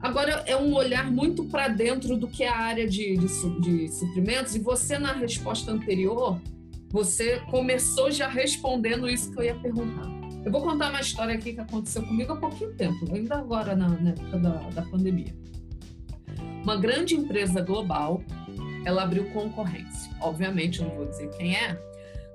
Agora, 0.00 0.44
é 0.46 0.56
um 0.56 0.74
olhar 0.74 1.10
muito 1.10 1.44
para 1.44 1.68
dentro 1.68 2.16
do 2.16 2.28
que 2.28 2.44
é 2.44 2.48
a 2.48 2.56
área 2.56 2.86
de, 2.86 3.16
de, 3.16 3.60
de, 3.60 3.88
suprimentos, 3.88 4.54
e 4.54 4.60
você, 4.60 4.98
na 4.98 5.12
resposta 5.12 5.72
anterior, 5.72 6.40
você 6.88 7.40
começou 7.50 8.10
já 8.10 8.28
respondendo 8.28 9.08
isso 9.08 9.32
que 9.32 9.40
eu 9.40 9.44
ia 9.44 9.54
perguntar. 9.56 10.08
Eu 10.44 10.52
vou 10.52 10.62
contar 10.62 10.90
uma 10.90 11.00
história 11.00 11.34
aqui 11.34 11.52
que 11.52 11.60
aconteceu 11.60 12.02
comigo 12.02 12.32
há 12.32 12.36
pouquinho 12.36 12.72
tempo, 12.74 13.12
ainda 13.12 13.36
agora 13.36 13.74
na, 13.74 13.88
na 13.88 14.10
época 14.10 14.38
da, 14.38 14.50
da 14.70 14.82
pandemia. 14.82 15.34
uma 16.62 16.76
grande 16.76 17.16
empresa 17.16 17.60
global, 17.60 18.22
ela 18.84 19.02
abriu 19.02 19.24
concorrência. 19.30 20.10
Obviamente, 20.20 20.80
não 20.80 20.90
vou 20.90 21.06
dizer 21.06 21.28
quem 21.36 21.56
é, 21.56 21.76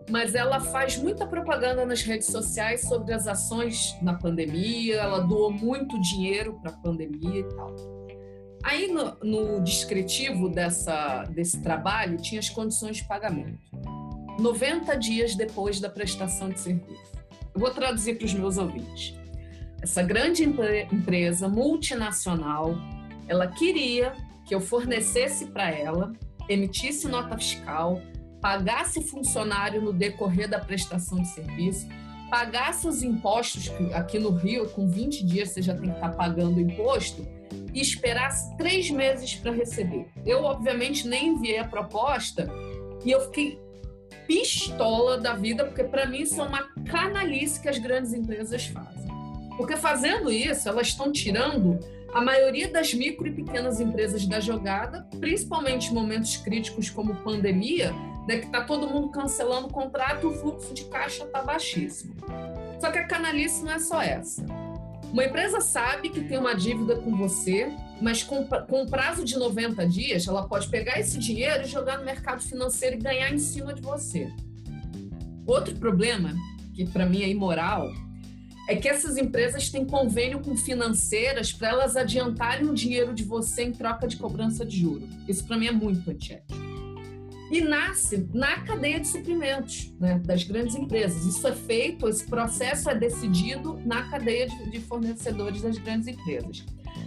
mas 0.10 0.36
ela 0.36 0.60
faz 0.60 0.98
muita 0.98 1.26
propaganda 1.26 1.86
nas 1.86 2.02
redes 2.02 2.28
sociais 2.28 2.82
sobre 2.82 3.14
as 3.14 3.28
ações 3.28 3.96
na 4.02 4.14
pandemia, 4.14 4.98
ela 4.98 5.20
doou 5.20 5.52
muito 5.52 6.00
dinheiro 6.02 6.60
para 6.62 6.72
a 6.72 6.78
pandemia 6.78 7.40
e 7.40 7.56
tal. 7.56 7.76
Aí 8.64 8.88
no, 8.88 9.16
no 9.24 9.62
descritivo 9.62 10.50
dessa, 10.50 11.24
desse 11.24 11.62
trabalho 11.62 12.18
tinha 12.18 12.40
as 12.40 12.50
condições 12.50 12.98
de 12.98 13.04
pagamento. 13.06 13.60
90 14.40 14.96
dias 14.96 15.36
depois 15.36 15.80
da 15.80 15.90
prestação 15.90 16.50
de 16.50 16.60
serviço. 16.60 17.14
Eu 17.54 17.60
vou 17.60 17.70
traduzir 17.70 18.18
para 18.18 18.26
os 18.26 18.34
meus 18.34 18.58
ouvintes. 18.58 19.16
Essa 19.82 20.02
grande 20.02 20.44
empresa 20.44 21.48
multinacional, 21.48 22.74
ela 23.28 23.48
queria 23.48 24.14
que 24.46 24.56
eu 24.56 24.62
fornecesse 24.62 25.48
para 25.48 25.70
ela, 25.70 26.14
emitisse 26.50 27.08
nota 27.08 27.38
fiscal, 27.38 28.02
pagasse 28.44 29.02
funcionário 29.02 29.82
no 29.82 29.94
decorrer 29.94 30.50
da 30.50 30.60
prestação 30.60 31.22
de 31.22 31.30
serviço, 31.30 31.88
pagasse 32.30 32.86
os 32.86 33.02
impostos, 33.02 33.70
que 33.70 33.94
aqui 33.94 34.20
no 34.20 34.32
Rio, 34.32 34.68
com 34.72 34.86
20 34.86 35.26
dias 35.26 35.52
você 35.52 35.62
já 35.62 35.74
tem 35.74 35.90
que 35.90 35.96
estar 35.96 36.10
tá 36.10 36.16
pagando 36.16 36.60
imposto, 36.60 37.26
e 37.74 37.80
esperasse 37.80 38.56
três 38.58 38.92
meses 38.92 39.34
para 39.36 39.54
receber. 39.54 40.08
Eu, 40.26 40.44
obviamente, 40.44 41.08
nem 41.08 41.30
enviei 41.30 41.58
a 41.58 41.64
proposta 41.64 42.50
e 43.06 43.12
eu 43.12 43.22
fiquei 43.22 43.58
pistola 44.28 45.18
da 45.18 45.34
vida, 45.34 45.64
porque 45.64 45.86
para 45.86 46.06
mim 46.06 46.22
isso 46.22 46.42
é 46.42 46.44
uma 46.44 46.68
canalice 46.86 47.62
que 47.62 47.70
as 47.70 47.78
grandes 47.78 48.14
empresas 48.14 48.66
fazem. 48.66 49.10
Porque 49.56 49.78
fazendo 49.78 50.30
isso, 50.30 50.68
elas 50.68 50.88
estão 50.88 51.12
tirando 51.12 51.80
a 52.14 52.22
maioria 52.22 52.72
das 52.72 52.94
micro 52.94 53.28
e 53.28 53.32
pequenas 53.32 53.80
empresas 53.80 54.26
da 54.26 54.40
jogada, 54.40 55.08
principalmente 55.20 55.90
em 55.90 55.94
momentos 55.94 56.38
críticos 56.38 56.90
como 56.90 57.16
pandemia, 57.24 57.92
né, 58.28 58.38
que 58.38 58.46
está 58.46 58.64
todo 58.64 58.88
mundo 58.88 59.10
cancelando 59.10 59.68
o 59.68 59.72
contrato 59.72 60.28
o 60.28 60.34
fluxo 60.34 60.74
de 60.74 60.86
caixa 60.86 61.24
está 61.24 61.42
baixíssimo. 61.42 62.16
Só 62.80 62.92
que 62.92 63.00
a 63.00 63.08
canalice 63.08 63.64
não 63.64 63.72
é 63.72 63.80
só 63.80 64.02
essa. 64.02 64.46
Uma 65.12 65.26
empresa 65.26 65.62
sabe 65.62 66.10
que 66.10 66.24
tem 66.24 66.38
uma 66.38 66.56
dívida 66.56 66.96
com 66.96 67.16
você, 67.16 67.72
mas 68.02 68.24
com, 68.24 68.46
com 68.46 68.86
prazo 68.88 69.24
de 69.24 69.38
90 69.38 69.88
dias, 69.88 70.28
ela 70.28 70.48
pode 70.48 70.68
pegar 70.70 71.00
esse 71.00 71.20
dinheiro 71.20 71.64
e 71.64 71.68
jogar 71.68 72.00
no 72.00 72.06
mercado 72.06 72.42
financeiro 72.42 72.96
e 72.96 73.00
ganhar 73.00 73.32
em 73.32 73.38
cima 73.38 73.74
de 73.74 73.82
você. 73.82 74.32
Outro 75.46 75.76
problema, 75.76 76.34
que 76.76 76.86
para 76.86 77.06
mim 77.06 77.22
é 77.22 77.30
imoral, 77.30 77.92
é 78.68 78.76
que 78.76 78.88
essas 78.88 79.18
empresas 79.18 79.70
têm 79.70 79.86
convênio 79.86 80.40
com 80.40 80.56
financeiras 80.56 81.52
para 81.52 81.70
elas 81.70 81.96
adiantarem 81.96 82.70
o 82.70 82.74
dinheiro 82.74 83.14
de 83.14 83.24
você 83.24 83.64
em 83.64 83.72
troca 83.72 84.08
de 84.08 84.16
cobrança 84.16 84.66
de 84.66 84.80
juro. 84.80 85.08
Isso 85.28 85.46
para 85.46 85.58
mim 85.58 85.68
é 85.68 85.72
muito 85.72 86.10
antiético 86.10 86.74
e 87.54 87.62
nasce 87.62 88.28
na 88.34 88.62
cadeia 88.62 89.00
de 89.00 89.08
suprimentos 89.08 89.94
né, 90.00 90.20
das 90.26 90.44
grandes 90.44 90.76
empresas. 90.76 91.24
Isso 91.24 91.48
é 91.48 91.52
feito, 91.52 92.10
esse 92.10 92.26
processo 92.26 92.90
é 92.90 92.96
decidido 92.96 93.80
na 93.86 94.10
cadeia 94.10 94.48
de, 94.48 94.80
fornecedores 94.80 95.62
das 95.62 95.78
grandes 95.78 96.08
empresas. 96.08 96.66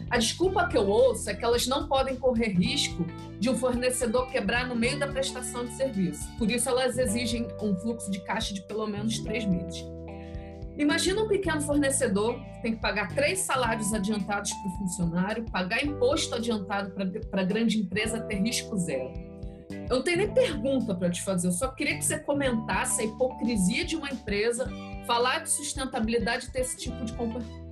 A 0.08 0.18
desculpa 0.18 0.68
que 0.68 0.76
eu 0.76 0.86
ouço 0.86 1.28
é 1.28 1.34
que 1.34 1.44
elas 1.44 1.66
não 1.66 1.88
podem 1.88 2.14
correr 2.14 2.50
risco 2.50 3.04
de 3.40 3.50
um 3.50 3.56
fornecedor 3.56 4.30
quebrar 4.30 4.68
no 4.68 4.76
meio 4.76 4.98
da 5.00 5.08
prestação 5.08 5.64
de 5.64 5.72
serviço. 5.76 6.28
Por 6.38 6.48
isso, 6.48 6.68
elas 6.68 6.96
exigem 6.96 7.48
um 7.60 7.74
fluxo 7.74 8.08
de 8.08 8.20
caixa 8.20 8.54
de 8.54 8.62
pelo 8.62 8.86
menos 8.86 9.18
três 9.18 9.44
meses. 9.44 9.84
Imagina 10.78 11.22
um 11.22 11.28
pequeno 11.28 11.60
fornecedor 11.62 12.38
que 12.38 12.62
tem 12.62 12.74
que 12.74 12.80
pagar 12.80 13.08
três 13.08 13.40
salários 13.40 13.94
adiantados 13.94 14.52
para 14.52 14.68
o 14.68 14.78
funcionário, 14.78 15.44
pagar 15.50 15.82
imposto 15.84 16.34
adiantado 16.34 16.92
para 17.30 17.40
a 17.40 17.44
grande 17.44 17.78
empresa 17.78 18.20
ter 18.20 18.36
risco 18.36 18.76
zero. 18.76 19.12
Eu 19.70 19.96
não 19.96 20.02
tenho 20.02 20.18
nem 20.18 20.34
pergunta 20.34 20.94
para 20.94 21.10
te 21.10 21.22
fazer, 21.22 21.48
eu 21.48 21.52
só 21.52 21.68
queria 21.68 21.96
que 21.96 22.04
você 22.04 22.18
comentasse 22.18 23.02
a 23.02 23.04
hipocrisia 23.04 23.84
de 23.84 23.96
uma 23.96 24.10
empresa 24.10 24.68
falar 25.06 25.40
de 25.40 25.50
sustentabilidade 25.50 26.46
e 26.46 26.50
ter 26.50 26.60
esse 26.60 26.76
tipo 26.76 27.04
de 27.04 27.14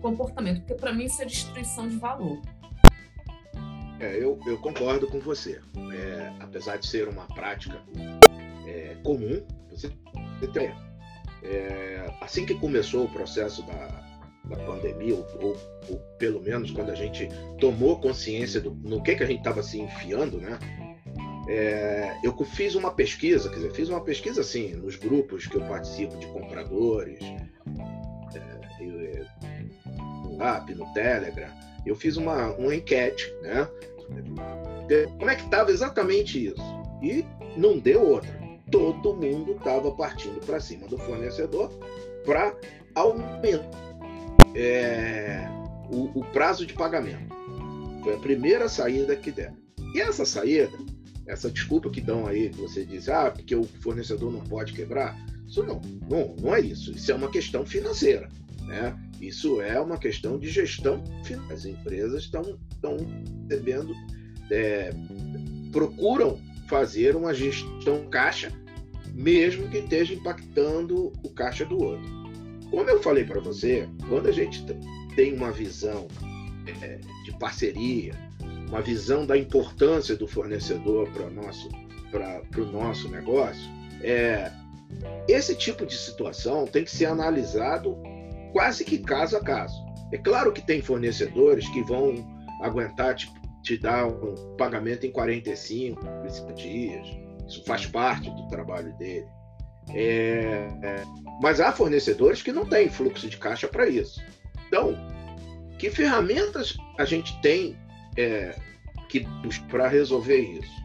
comportamento, 0.00 0.60
porque 0.60 0.74
para 0.74 0.92
mim 0.92 1.04
isso 1.04 1.20
é 1.20 1.24
destruição 1.24 1.88
de 1.88 1.96
valor. 1.96 2.40
É, 4.00 4.16
eu, 4.16 4.38
eu, 4.46 4.58
concordo 4.58 5.06
com 5.06 5.20
você. 5.20 5.60
É, 5.92 6.32
apesar 6.40 6.76
de 6.78 6.86
ser 6.86 7.08
uma 7.08 7.26
prática 7.26 7.80
é, 8.66 8.96
comum, 9.02 9.44
você 9.70 9.88
tem. 10.52 10.72
É, 11.44 12.10
assim 12.20 12.46
que 12.46 12.54
começou 12.54 13.04
o 13.04 13.08
processo 13.08 13.62
da, 13.66 14.04
da 14.44 14.56
pandemia, 14.64 15.14
ou, 15.14 15.26
ou, 15.40 15.56
ou, 15.90 15.98
pelo 16.18 16.40
menos 16.40 16.70
quando 16.70 16.90
a 16.90 16.94
gente 16.94 17.28
tomou 17.58 18.00
consciência 18.00 18.60
do, 18.60 18.74
no 18.74 19.02
que, 19.02 19.14
que 19.14 19.22
a 19.22 19.26
gente 19.26 19.38
estava 19.38 19.62
se 19.62 19.80
enfiando, 19.80 20.38
né? 20.38 20.58
É, 21.46 22.16
eu 22.24 22.34
fiz 22.44 22.74
uma 22.74 22.90
pesquisa, 22.90 23.50
quer 23.50 23.56
dizer, 23.56 23.72
fiz 23.72 23.88
uma 23.90 24.00
pesquisa 24.00 24.40
assim, 24.40 24.74
nos 24.74 24.96
grupos 24.96 25.46
que 25.46 25.56
eu 25.56 25.60
participo 25.62 26.16
de 26.16 26.26
compradores, 26.28 27.20
é, 27.22 28.82
eu, 28.82 29.26
no 30.22 30.42
app, 30.42 30.74
no 30.74 30.90
Telegram, 30.94 31.50
eu 31.84 31.94
fiz 31.94 32.16
uma, 32.16 32.54
uma 32.54 32.74
enquete, 32.74 33.30
né? 33.42 33.68
Como 35.18 35.30
é 35.30 35.36
que 35.36 35.44
estava 35.44 35.70
exatamente 35.70 36.46
isso? 36.46 36.62
E 37.02 37.24
não 37.56 37.78
deu 37.78 38.02
outra. 38.02 38.43
Todo 38.70 39.14
mundo 39.14 39.52
estava 39.52 39.90
partindo 39.92 40.40
para 40.44 40.60
cima 40.60 40.86
do 40.88 40.98
fornecedor 40.98 41.70
para 42.24 42.56
aumentar 42.94 43.70
é, 44.54 45.46
o, 45.90 46.20
o 46.20 46.24
prazo 46.32 46.66
de 46.66 46.72
pagamento. 46.72 47.34
Foi 48.02 48.14
a 48.14 48.18
primeira 48.18 48.68
saída 48.68 49.14
que 49.16 49.30
deram. 49.30 49.56
E 49.94 50.00
essa 50.00 50.24
saída 50.24 50.76
essa 51.26 51.50
desculpa 51.50 51.90
que 51.90 52.00
dão 52.00 52.26
aí, 52.26 52.50
que 52.50 52.60
você 52.60 52.84
diz, 52.84 53.08
ah, 53.08 53.30
porque 53.30 53.54
o 53.54 53.64
fornecedor 53.64 54.30
não 54.30 54.40
pode 54.40 54.72
quebrar, 54.72 55.16
isso 55.46 55.62
não, 55.62 55.80
não, 56.08 56.34
não 56.40 56.54
é 56.54 56.60
isso. 56.60 56.92
Isso 56.92 57.10
é 57.10 57.14
uma 57.14 57.30
questão 57.30 57.64
financeira, 57.64 58.28
né? 58.62 58.98
Isso 59.20 59.60
é 59.60 59.80
uma 59.80 59.98
questão 59.98 60.38
de 60.38 60.48
gestão. 60.48 61.02
As 61.50 61.64
empresas 61.64 62.24
estão 62.24 62.42
recebendo, 63.48 63.94
é, 64.50 64.90
procuram 65.72 66.38
fazer 66.68 67.16
uma 67.16 67.34
gestão 67.34 68.06
caixa, 68.08 68.52
mesmo 69.12 69.68
que 69.68 69.78
esteja 69.78 70.14
impactando 70.14 71.12
o 71.22 71.30
caixa 71.30 71.64
do 71.64 71.82
outro. 71.82 72.24
Como 72.70 72.88
eu 72.90 73.02
falei 73.02 73.24
para 73.24 73.40
você, 73.40 73.88
quando 74.08 74.28
a 74.28 74.32
gente 74.32 74.64
tem 75.14 75.34
uma 75.34 75.52
visão 75.52 76.08
é, 76.82 76.98
de 77.24 77.32
parceria, 77.38 78.12
uma 78.68 78.80
visão 78.80 79.24
da 79.26 79.36
importância 79.36 80.16
do 80.16 80.26
fornecedor 80.26 81.08
para 81.10 81.26
o 81.26 81.30
nosso, 81.30 81.68
nosso 82.72 83.08
negócio, 83.08 83.70
é, 84.02 84.50
esse 85.28 85.54
tipo 85.54 85.86
de 85.86 85.96
situação 85.96 86.66
tem 86.66 86.84
que 86.84 86.90
ser 86.90 87.06
analisado 87.06 87.96
quase 88.52 88.84
que 88.84 88.98
caso 88.98 89.36
a 89.36 89.40
caso. 89.40 89.74
É 90.12 90.18
claro 90.18 90.52
que 90.52 90.62
tem 90.62 90.80
fornecedores 90.80 91.68
que 91.68 91.82
vão 91.82 92.24
aguentar 92.62 93.14
te, 93.14 93.30
te 93.64 93.78
dar 93.78 94.06
um 94.06 94.56
pagamento 94.56 95.06
em 95.06 95.10
45, 95.10 96.00
50 96.28 96.52
dias. 96.52 97.06
Isso 97.48 97.64
faz 97.64 97.86
parte 97.86 98.30
do 98.30 98.46
trabalho 98.48 98.92
dele. 98.98 99.26
É, 99.88 100.68
é, 100.82 101.02
mas 101.42 101.60
há 101.60 101.72
fornecedores 101.72 102.42
que 102.42 102.52
não 102.52 102.66
têm 102.66 102.88
fluxo 102.88 103.28
de 103.28 103.38
caixa 103.38 103.66
para 103.66 103.88
isso. 103.88 104.22
Então, 104.68 104.94
que 105.78 105.90
ferramentas 105.90 106.76
a 106.98 107.04
gente 107.04 107.38
tem 107.40 107.76
é, 108.16 108.54
que 109.08 109.26
para 109.68 109.88
resolver 109.88 110.38
isso. 110.38 110.84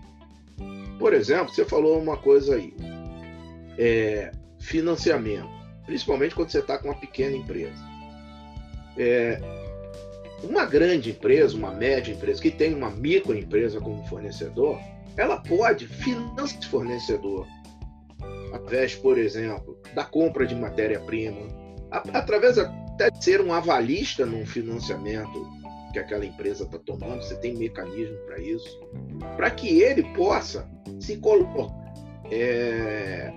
Por 0.98 1.14
exemplo, 1.14 1.54
você 1.54 1.66
falou 1.66 2.02
uma 2.02 2.18
coisa 2.18 2.56
aí, 2.56 2.74
é, 3.78 4.32
financiamento, 4.60 5.50
principalmente 5.86 6.36
quando 6.36 6.50
você 6.50 6.60
está 6.60 6.78
com 6.78 6.90
uma 6.90 7.00
pequena 7.00 7.36
empresa. 7.36 7.90
É, 8.98 9.40
uma 10.44 10.66
grande 10.66 11.12
empresa, 11.12 11.56
uma 11.56 11.72
média 11.72 12.14
empresa 12.14 12.42
que 12.42 12.52
tem 12.52 12.74
uma 12.74 12.90
microempresa 12.90 13.80
como 13.80 14.04
fornecedor, 14.08 14.80
ela 15.18 15.38
pode 15.38 15.88
financiar 15.88 16.46
esse 16.46 16.68
fornecedor 16.68 17.46
através, 18.54 18.96
por 18.96 19.18
exemplo, 19.18 19.78
da 19.94 20.04
compra 20.04 20.46
de 20.46 20.56
matéria-prima, 20.56 21.48
através 22.14 22.58
até 22.58 23.10
de 23.10 23.24
ser 23.24 23.42
um 23.42 23.54
avalista 23.54 24.26
num 24.26 24.46
financiamento 24.46 25.48
que 25.92 26.00
aquela 26.00 26.26
empresa 26.26 26.64
está 26.64 26.78
tomando, 26.80 27.24
você 27.24 27.36
tem 27.38 27.56
mecanismo 27.56 28.16
para 28.26 28.40
isso, 28.40 28.80
para 29.36 29.50
que 29.50 29.82
ele 29.82 30.04
possa 30.14 30.70
se 31.00 31.18
colocar 31.18 31.68
é, 32.32 33.34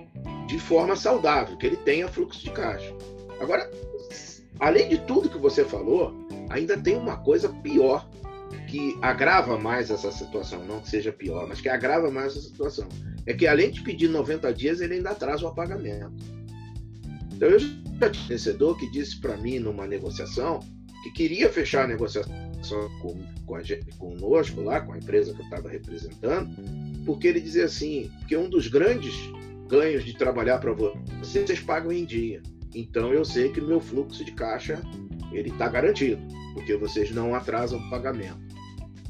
de 0.47 0.59
forma 0.59 0.95
saudável, 0.95 1.57
que 1.57 1.65
ele 1.65 1.77
tenha 1.77 2.07
fluxo 2.07 2.43
de 2.43 2.51
caixa. 2.51 2.93
Agora, 3.39 3.69
além 4.63 4.87
de 4.87 4.97
tudo 4.99 5.29
que 5.29 5.37
você 5.37 5.65
falou, 5.65 6.15
ainda 6.49 6.77
tem 6.77 6.95
uma 6.95 7.17
coisa 7.17 7.49
pior 7.49 8.09
que 8.69 8.97
agrava 9.01 9.59
mais 9.59 9.91
essa 9.91 10.09
situação, 10.09 10.63
não 10.63 10.79
que 10.79 10.89
seja 10.89 11.11
pior, 11.11 11.45
mas 11.45 11.59
que 11.59 11.67
agrava 11.67 12.09
mais 12.09 12.31
essa 12.31 12.47
situação. 12.47 12.87
É 13.25 13.33
que 13.33 13.45
além 13.45 13.71
de 13.71 13.81
pedir 13.81 14.07
90 14.07 14.53
dias, 14.53 14.79
ele 14.79 14.95
ainda 14.95 15.09
atrasa 15.09 15.45
o 15.45 15.53
pagamento. 15.53 16.13
Então 17.33 17.49
eu 17.49 17.59
já 17.59 18.09
tinha 18.09 18.23
um 18.23 18.27
vencedor 18.29 18.77
que 18.77 18.89
disse 18.89 19.19
para 19.19 19.35
mim 19.35 19.59
numa 19.59 19.85
negociação 19.85 20.61
que 21.03 21.11
queria 21.11 21.49
fechar 21.49 21.83
a 21.83 21.87
negociação 21.87 22.33
com, 23.01 23.21
com 23.45 23.55
a 23.55 23.63
gente, 23.63 23.85
conosco 23.97 24.61
lá, 24.61 24.79
com 24.79 24.93
a 24.93 24.97
empresa 24.97 25.33
que 25.33 25.41
eu 25.41 25.45
estava 25.45 25.67
representando, 25.67 26.49
porque 27.05 27.27
ele 27.27 27.41
dizia 27.41 27.65
assim, 27.65 28.09
que 28.29 28.37
um 28.37 28.49
dos 28.49 28.67
grandes 28.67 29.13
ganhos 29.67 30.05
de 30.05 30.13
trabalhar 30.17 30.59
para 30.59 30.71
vocês, 30.71 31.45
vocês 31.45 31.59
pagam 31.59 31.91
em 31.91 32.05
dia. 32.05 32.41
Então 32.75 33.13
eu 33.13 33.23
sei 33.23 33.49
que 33.49 33.61
meu 33.61 33.79
fluxo 33.79 34.23
de 34.23 34.31
caixa 34.31 34.81
ele 35.31 35.49
está 35.49 35.67
garantido, 35.67 36.21
porque 36.53 36.75
vocês 36.75 37.11
não 37.11 37.35
atrasam 37.35 37.79
o 37.79 37.89
pagamento. 37.89 38.41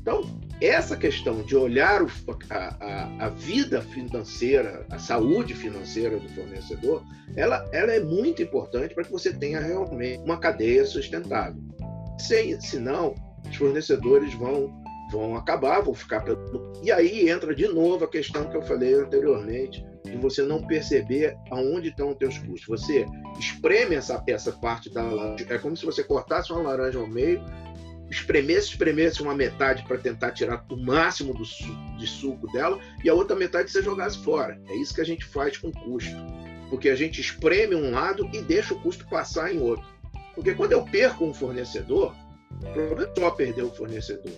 Então, 0.03 0.21
essa 0.59 0.97
questão 0.97 1.43
de 1.43 1.55
olhar 1.55 2.03
o, 2.03 2.07
a, 2.49 3.25
a, 3.25 3.29
vida 3.29 3.81
financeira, 3.81 4.85
a 4.89 4.99
saúde 4.99 5.53
financeira 5.53 6.19
do 6.19 6.27
fornecedor, 6.29 7.03
ela, 7.37 7.65
ela 7.71 7.93
é 7.93 8.01
muito 8.01 8.41
importante 8.41 8.93
para 8.93 9.05
que 9.05 9.11
você 9.11 9.31
tenha 9.31 9.61
realmente 9.61 10.21
uma 10.23 10.37
cadeia 10.37 10.85
sustentável. 10.85 11.61
Se, 12.17 12.59
senão, 12.59 13.15
os 13.49 13.55
fornecedores 13.55 14.33
vão, 14.33 14.82
vão 15.13 15.35
acabar, 15.35 15.81
vão 15.81 15.93
ficar. 15.93 16.21
Pelo... 16.21 16.73
E 16.81 16.91
aí 16.91 17.29
entra 17.29 17.55
de 17.55 17.67
novo 17.67 18.03
a 18.03 18.07
questão 18.07 18.49
que 18.49 18.57
eu 18.57 18.61
falei 18.63 18.95
anteriormente, 18.95 19.85
de 20.03 20.17
você 20.17 20.41
não 20.41 20.65
perceber 20.65 21.37
aonde 21.51 21.89
estão 21.89 22.11
os 22.11 22.17
teus 22.17 22.37
custos. 22.39 22.67
Você 22.67 23.05
espreme 23.39 23.95
essa, 23.95 24.21
essa 24.27 24.51
parte 24.51 24.91
da 24.91 25.03
laranja, 25.03 25.45
é 25.49 25.57
como 25.57 25.77
se 25.77 25.85
você 25.85 26.03
cortasse 26.03 26.51
uma 26.51 26.61
laranja 26.61 26.99
ao 26.99 27.07
meio, 27.07 27.41
espremesse, 28.09 28.69
espremesse 28.69 29.21
uma 29.21 29.35
metade 29.35 29.83
para 29.87 29.97
tentar 29.97 30.31
tirar 30.31 30.65
o 30.69 30.77
máximo 30.77 31.33
do 31.33 31.43
de 31.97 32.07
suco 32.07 32.51
dela 32.51 32.79
e 33.03 33.09
a 33.09 33.13
outra 33.13 33.35
metade 33.35 33.71
você 33.71 33.81
jogasse 33.81 34.17
fora. 34.23 34.59
É 34.67 34.75
isso 34.75 34.93
que 34.93 35.01
a 35.01 35.05
gente 35.05 35.23
faz 35.25 35.57
com 35.57 35.71
custo. 35.71 36.15
Porque 36.69 36.89
a 36.89 36.95
gente 36.95 37.21
espreme 37.21 37.75
um 37.75 37.91
lado 37.91 38.27
e 38.33 38.41
deixa 38.41 38.73
o 38.73 38.81
custo 38.81 39.07
passar 39.07 39.53
em 39.53 39.61
outro. 39.61 39.85
Porque 40.33 40.55
quando 40.55 40.71
eu 40.71 40.83
perco 40.83 41.23
um 41.23 41.33
fornecedor, 41.33 42.15
o 42.69 42.73
problema 42.73 43.03
é 43.03 43.19
só 43.19 43.31
perder 43.31 43.63
o 43.63 43.71
fornecedor. 43.71 44.31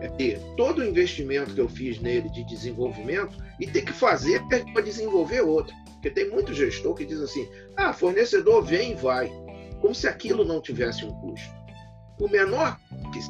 É 0.00 0.08
ter 0.08 0.40
todo 0.56 0.78
o 0.80 0.84
investimento 0.84 1.54
que 1.54 1.60
eu 1.60 1.68
fiz 1.68 2.00
nele 2.00 2.28
de 2.30 2.44
desenvolvimento 2.44 3.36
e 3.60 3.66
ter 3.66 3.82
que 3.82 3.92
fazer 3.92 4.42
para 4.48 4.82
desenvolver 4.82 5.40
outro. 5.40 5.74
Porque 5.94 6.10
tem 6.10 6.30
muito 6.30 6.52
gestor 6.52 6.94
que 6.94 7.04
diz 7.04 7.20
assim: 7.20 7.48
ah, 7.76 7.92
fornecedor 7.92 8.62
vem 8.64 8.92
e 8.92 8.94
vai. 8.94 9.30
Como 9.80 9.94
se 9.94 10.06
aquilo 10.06 10.44
não 10.44 10.60
tivesse 10.60 11.04
um 11.04 11.10
custo. 11.20 11.50
O 12.20 12.28
menor 12.28 12.78
que 13.12 13.20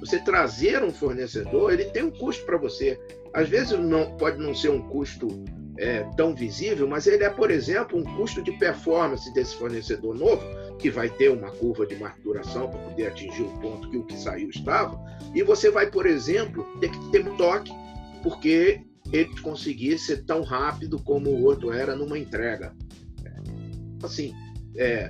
você 0.00 0.18
trazer 0.18 0.82
um 0.82 0.92
fornecedor, 0.92 1.72
ele 1.72 1.86
tem 1.86 2.02
um 2.02 2.10
custo 2.10 2.44
para 2.44 2.58
você. 2.58 2.98
Às 3.32 3.48
vezes 3.48 3.78
não 3.78 4.16
pode 4.16 4.38
não 4.38 4.54
ser 4.54 4.70
um 4.70 4.82
custo 4.88 5.28
é, 5.78 6.02
tão 6.16 6.34
visível, 6.34 6.86
mas 6.86 7.06
ele 7.06 7.24
é, 7.24 7.30
por 7.30 7.50
exemplo, 7.50 7.98
um 7.98 8.04
custo 8.16 8.42
de 8.42 8.52
performance 8.52 9.32
desse 9.34 9.56
fornecedor 9.56 10.14
novo, 10.14 10.42
que 10.78 10.90
vai 10.90 11.08
ter 11.08 11.30
uma 11.30 11.50
curva 11.50 11.86
de 11.86 11.96
maturação 11.96 12.68
para 12.68 12.78
poder 12.80 13.06
atingir 13.06 13.42
o 13.42 13.58
ponto 13.60 13.88
que 13.90 13.96
o 13.96 14.04
que 14.04 14.18
saiu 14.18 14.50
estava, 14.50 15.00
e 15.34 15.42
você 15.42 15.70
vai, 15.70 15.90
por 15.90 16.06
exemplo, 16.06 16.66
ter 16.80 16.90
que 16.90 17.10
ter 17.10 17.26
um 17.26 17.36
toque, 17.36 17.72
porque 18.22 18.80
ele 19.12 19.40
conseguir 19.40 19.98
ser 19.98 20.24
tão 20.24 20.42
rápido 20.42 20.98
como 20.98 21.30
o 21.30 21.42
outro 21.44 21.72
era 21.72 21.94
numa 21.94 22.18
entrega. 22.18 22.74
Assim, 24.02 24.34
é, 24.76 25.08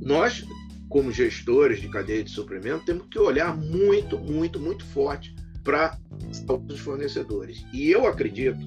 nós, 0.00 0.44
como 0.88 1.10
gestores 1.10 1.80
de 1.80 1.88
cadeia 1.88 2.22
de 2.22 2.30
suprimento, 2.30 2.84
temos 2.84 3.06
que 3.08 3.18
olhar 3.18 3.56
muito, 3.56 4.18
muito, 4.18 4.60
muito 4.60 4.84
forte 4.84 5.34
para 5.64 5.98
os 6.68 6.78
fornecedores. 6.80 7.64
E 7.72 7.90
eu 7.90 8.06
acredito 8.06 8.58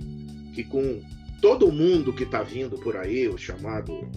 que 0.53 0.63
com 0.63 1.01
todo 1.41 1.71
mundo 1.71 2.13
que 2.13 2.23
está 2.23 2.43
vindo 2.43 2.77
por 2.77 2.95
aí, 2.95 3.27
o 3.27 3.37
chamado 3.37 4.09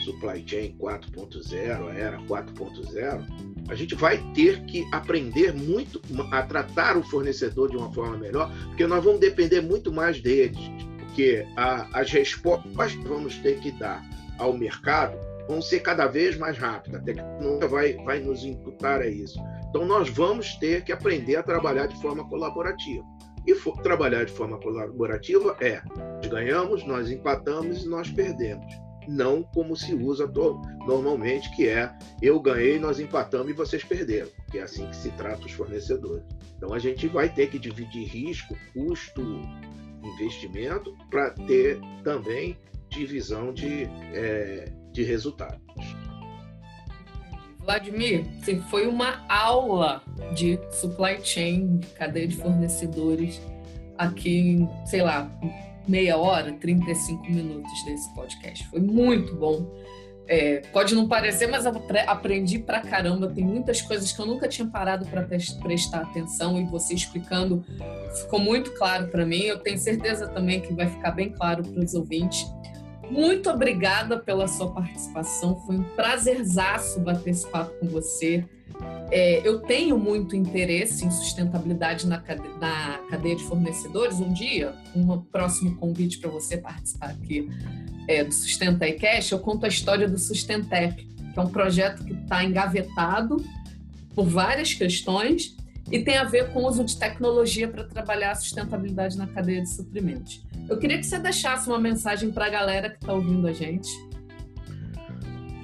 supply 0.00 0.42
chain 0.46 0.76
4.0, 0.78 1.94
era 1.96 2.18
4.0, 2.22 3.24
a 3.68 3.74
gente 3.74 3.94
vai 3.94 4.18
ter 4.34 4.64
que 4.64 4.86
aprender 4.92 5.52
muito 5.52 6.00
a 6.32 6.42
tratar 6.42 6.96
o 6.96 7.02
fornecedor 7.02 7.70
de 7.70 7.76
uma 7.76 7.92
forma 7.92 8.16
melhor, 8.16 8.50
porque 8.68 8.86
nós 8.86 9.02
vamos 9.04 9.20
depender 9.20 9.60
muito 9.60 9.92
mais 9.92 10.20
deles, 10.20 10.58
porque 10.98 11.46
a, 11.56 12.00
as 12.00 12.10
respostas 12.10 12.94
que 12.94 13.08
vamos 13.08 13.36
ter 13.38 13.58
que 13.60 13.70
dar 13.72 14.02
ao 14.38 14.52
mercado 14.52 15.16
vão 15.46 15.60
ser 15.60 15.80
cada 15.80 16.06
vez 16.06 16.36
mais 16.38 16.56
rápidas, 16.56 17.00
a 17.00 17.04
tecnologia 17.04 17.68
vai, 17.68 17.92
vai 18.04 18.20
nos 18.20 18.44
imputar 18.44 19.00
a 19.00 19.06
isso. 19.06 19.38
Então 19.68 19.84
nós 19.84 20.08
vamos 20.08 20.54
ter 20.56 20.84
que 20.84 20.92
aprender 20.92 21.36
a 21.36 21.42
trabalhar 21.42 21.86
de 21.86 22.00
forma 22.00 22.28
colaborativa. 22.28 23.04
E 23.46 23.54
for, 23.54 23.80
trabalhar 23.82 24.24
de 24.24 24.32
forma 24.32 24.58
colaborativa 24.58 25.56
é: 25.60 25.82
nós 25.96 26.26
ganhamos, 26.26 26.86
nós 26.86 27.10
empatamos 27.10 27.84
e 27.84 27.88
nós 27.88 28.10
perdemos. 28.10 28.89
Não 29.10 29.42
como 29.42 29.76
se 29.76 29.92
usa 29.92 30.30
normalmente, 30.86 31.50
que 31.56 31.68
é 31.68 31.92
eu 32.22 32.38
ganhei, 32.38 32.78
nós 32.78 33.00
empatamos 33.00 33.50
e 33.50 33.52
vocês 33.52 33.82
perderam, 33.82 34.28
que 34.50 34.58
é 34.58 34.62
assim 34.62 34.86
que 34.86 34.94
se 34.94 35.10
trata 35.10 35.44
os 35.44 35.52
fornecedores. 35.52 36.24
Então 36.56 36.72
a 36.72 36.78
gente 36.78 37.08
vai 37.08 37.28
ter 37.28 37.48
que 37.50 37.58
dividir 37.58 38.04
risco, 38.04 38.56
custo, 38.72 39.20
investimento, 40.04 40.96
para 41.10 41.30
ter 41.30 41.80
também 42.04 42.56
divisão 42.88 43.52
de, 43.52 43.84
é, 44.14 44.72
de 44.92 45.02
resultados. 45.02 45.60
Vladimir, 47.58 48.24
assim, 48.40 48.60
foi 48.62 48.86
uma 48.86 49.24
aula 49.28 50.02
de 50.34 50.58
supply 50.70 51.18
chain, 51.22 51.78
de 51.78 51.86
cadeia 51.88 52.28
de 52.28 52.36
fornecedores, 52.36 53.40
aqui 53.98 54.66
sei 54.86 55.02
lá, 55.02 55.30
meia 55.86 56.16
hora, 56.16 56.52
35 56.52 57.30
minutos 57.30 57.84
desse 57.84 58.12
podcast. 58.14 58.66
Foi 58.68 58.80
muito 58.80 59.34
bom. 59.34 59.66
É, 60.32 60.60
pode 60.72 60.94
não 60.94 61.08
parecer, 61.08 61.48
mas 61.48 61.66
aprendi 61.66 62.60
pra 62.60 62.80
caramba. 62.80 63.28
Tem 63.28 63.44
muitas 63.44 63.82
coisas 63.82 64.12
que 64.12 64.20
eu 64.20 64.26
nunca 64.26 64.46
tinha 64.46 64.68
parado 64.68 65.04
para 65.06 65.26
prestar 65.60 66.02
atenção 66.02 66.60
e 66.60 66.64
você 66.64 66.94
explicando 66.94 67.64
ficou 68.22 68.38
muito 68.38 68.72
claro 68.74 69.08
para 69.08 69.26
mim. 69.26 69.40
Eu 69.40 69.58
tenho 69.58 69.76
certeza 69.76 70.28
também 70.28 70.60
que 70.60 70.72
vai 70.72 70.86
ficar 70.86 71.10
bem 71.10 71.30
claro 71.30 71.64
para 71.64 71.84
os 71.84 71.94
ouvintes. 71.94 72.46
Muito 73.10 73.50
obrigada 73.50 74.20
pela 74.20 74.46
sua 74.46 74.72
participação. 74.72 75.56
Foi 75.66 75.76
um 75.76 75.82
prazerzaço 75.96 77.00
bater 77.00 77.30
esse 77.30 77.48
papo 77.48 77.74
com 77.80 77.88
você. 77.88 78.44
É, 79.10 79.46
eu 79.46 79.58
tenho 79.60 79.98
muito 79.98 80.36
interesse 80.36 81.04
em 81.04 81.10
sustentabilidade 81.10 82.06
na 82.06 82.18
cadeia, 82.18 82.54
na 82.58 82.98
cadeia 83.10 83.36
de 83.36 83.42
fornecedores. 83.44 84.20
Um 84.20 84.32
dia, 84.32 84.74
um 84.94 85.18
próximo 85.18 85.76
convite 85.76 86.18
para 86.18 86.30
você 86.30 86.56
participar 86.56 87.10
aqui 87.10 87.48
é, 88.06 88.24
do 88.24 88.32
Sustenta 88.32 88.88
iCash, 88.88 89.32
eu 89.32 89.38
conto 89.38 89.64
a 89.64 89.68
história 89.68 90.08
do 90.08 90.18
Sustentep, 90.18 91.04
que 91.04 91.38
é 91.38 91.42
um 91.42 91.48
projeto 91.48 92.04
que 92.04 92.12
está 92.12 92.44
engavetado 92.44 93.44
por 94.14 94.26
várias 94.26 94.74
questões 94.74 95.56
e 95.90 95.98
tem 96.00 96.16
a 96.16 96.24
ver 96.24 96.52
com 96.52 96.60
o 96.60 96.68
uso 96.68 96.84
de 96.84 96.96
tecnologia 96.96 97.66
para 97.66 97.84
trabalhar 97.84 98.32
a 98.32 98.34
sustentabilidade 98.34 99.18
na 99.18 99.26
cadeia 99.26 99.62
de 99.62 99.68
suprimentos. 99.68 100.44
Eu 100.68 100.78
queria 100.78 100.98
que 100.98 101.04
você 101.04 101.18
deixasse 101.18 101.68
uma 101.68 101.78
mensagem 101.78 102.30
para 102.30 102.46
a 102.46 102.48
galera 102.48 102.90
que 102.90 102.96
está 102.96 103.12
ouvindo 103.12 103.46
a 103.48 103.52
gente. 103.52 103.90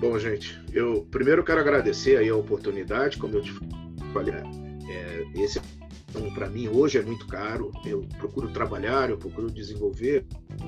Bom, 0.01 0.19
gente, 0.19 0.61
eu 0.73 1.07
primeiro 1.11 1.43
quero 1.43 1.61
agradecer 1.61 2.19
aí 2.19 2.29
a 2.29 2.37
oportunidade, 2.37 3.17
como 3.17 3.35
eu 3.35 3.43
te 3.43 3.53
falei, 4.13 4.35
é, 4.35 5.25
esse 5.35 5.61
então, 6.17 6.33
para 6.33 6.49
mim 6.49 6.69
hoje 6.69 6.99
é 6.99 7.03
muito 7.03 7.27
caro. 7.27 7.71
Eu 7.85 8.03
procuro 8.19 8.49
trabalhar, 8.49 9.11
eu 9.11 9.19
procuro 9.19 9.51
desenvolver, 9.51 10.25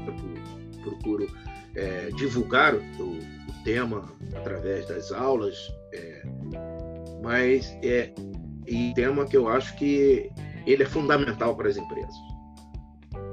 eu 0.07 0.83
procuro 0.83 1.27
é, 1.75 2.11
divulgar 2.17 2.75
o, 2.75 2.79
o, 2.79 3.65
tema 3.65 4.13
através 4.35 4.87
das 4.87 5.13
aulas, 5.13 5.57
é, 5.93 6.23
mas 7.23 7.77
é 7.83 8.13
e 8.67 8.93
tema 8.95 9.27
que 9.27 9.37
eu 9.37 9.49
acho 9.49 9.77
que 9.77 10.31
ele 10.67 10.83
é 10.83 10.87
fundamental 10.87 11.57
para 11.57 11.69
as 11.69 11.77
empresas. 11.77 12.15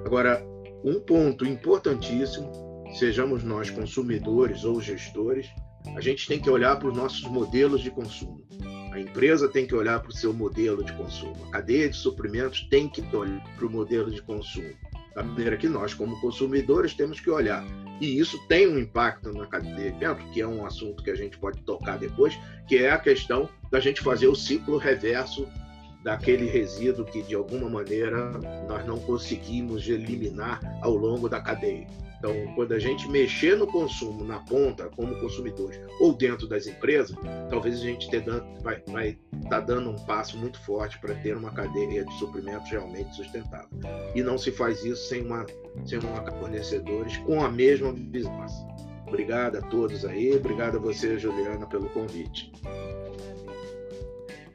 Agora, 0.05 0.41
um 0.84 0.99
ponto 0.99 1.45
importantíssimo, 1.45 2.51
sejamos 2.97 3.43
nós 3.43 3.69
consumidores 3.69 4.63
ou 4.63 4.79
gestores, 4.79 5.47
a 5.95 6.01
gente 6.01 6.27
tem 6.27 6.39
que 6.39 6.49
olhar 6.49 6.77
para 6.77 6.87
os 6.87 6.97
nossos 6.97 7.23
modelos 7.23 7.81
de 7.81 7.91
consumo. 7.91 8.45
A 8.91 8.99
empresa 8.99 9.49
tem 9.49 9.67
que 9.67 9.75
olhar 9.75 9.99
para 9.99 10.09
o 10.09 10.15
seu 10.15 10.33
modelo 10.33 10.83
de 10.83 10.93
consumo. 10.93 11.35
A 11.47 11.51
cadeia 11.51 11.89
de 11.89 11.97
suprimentos 11.97 12.65
tem 12.69 12.87
que 12.87 13.01
olhar 13.15 13.43
para 13.55 13.65
o 13.65 13.69
modelo 13.69 14.09
de 14.09 14.21
consumo. 14.21 14.73
Da 15.13 15.23
maneira 15.23 15.57
que 15.57 15.67
nós, 15.67 15.93
como 15.93 16.19
consumidores, 16.21 16.93
temos 16.93 17.19
que 17.19 17.29
olhar. 17.29 17.65
E 18.01 18.19
isso 18.19 18.37
tem 18.47 18.67
um 18.67 18.77
impacto 18.77 19.31
na 19.31 19.45
cadeia 19.47 19.91
de 19.91 19.99
dentro, 19.99 20.25
que 20.31 20.41
é 20.41 20.47
um 20.47 20.65
assunto 20.65 21.03
que 21.03 21.11
a 21.11 21.15
gente 21.15 21.37
pode 21.37 21.61
tocar 21.63 21.97
depois, 21.97 22.37
que 22.67 22.77
é 22.77 22.91
a 22.91 22.97
questão 22.97 23.49
da 23.71 23.79
gente 23.79 24.01
fazer 24.01 24.27
o 24.27 24.35
ciclo 24.35 24.77
reverso 24.77 25.47
daquele 26.03 26.45
resíduo 26.45 27.03
que, 27.03 27.21
de 27.21 27.33
alguma 27.33 27.69
maneira, 27.69 28.31
nós 28.67 28.85
não 28.85 28.99
conseguimos 28.99 29.87
eliminar 29.87 30.59
ao 30.81 30.95
longo 30.95 31.27
da 31.27 31.41
cadeia. 31.41 31.87
Então, 32.25 32.55
quando 32.55 32.73
a 32.73 32.79
gente 32.79 33.07
mexer 33.07 33.55
no 33.55 33.67
consumo 33.67 34.25
na 34.25 34.39
ponta, 34.39 34.89
como 34.95 35.13
consumidores, 35.19 35.79
ou 35.99 36.11
dentro 36.11 36.47
das 36.47 36.65
empresas, 36.65 37.15
talvez 37.51 37.75
a 37.75 37.83
gente 37.83 38.09
vai 38.63 38.79
estar 38.79 39.15
tá 39.47 39.59
dando 39.59 39.91
um 39.91 39.95
passo 40.05 40.35
muito 40.35 40.59
forte 40.65 40.97
para 40.97 41.13
ter 41.13 41.38
uma 41.38 41.51
cadeia 41.51 42.03
de 42.03 42.17
suprimentos 42.17 42.67
realmente 42.71 43.15
sustentável. 43.15 43.69
E 44.15 44.23
não 44.23 44.39
se 44.39 44.51
faz 44.51 44.83
isso 44.83 45.07
sem 45.07 45.23
uma, 45.23 45.45
sem 45.85 45.99
uma 45.99 46.31
fornecedores 46.39 47.15
com 47.17 47.43
a 47.43 47.51
mesma 47.51 47.93
visão. 47.93 48.33
Obrigado 49.07 49.57
a 49.57 49.61
todos 49.61 50.03
aí, 50.03 50.35
obrigado 50.35 50.77
a 50.77 50.79
você, 50.79 51.19
Juliana, 51.19 51.67
pelo 51.67 51.88
convite. 51.89 52.51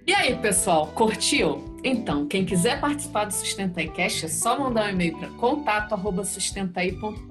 E 0.04 0.12
aí, 0.12 0.34
pessoal, 0.34 0.88
curtiu? 0.88 1.64
Então, 1.84 2.26
quem 2.26 2.44
quiser 2.44 2.80
participar 2.80 3.26
do 3.26 3.32
Sustenta 3.32 3.86
Cash 3.86 4.24
é 4.24 4.28
só 4.28 4.58
mandar 4.58 4.86
um 4.86 4.90
e-mail 4.90 5.16
para 5.16 5.28
contato@sustentaí.com. 5.28 7.29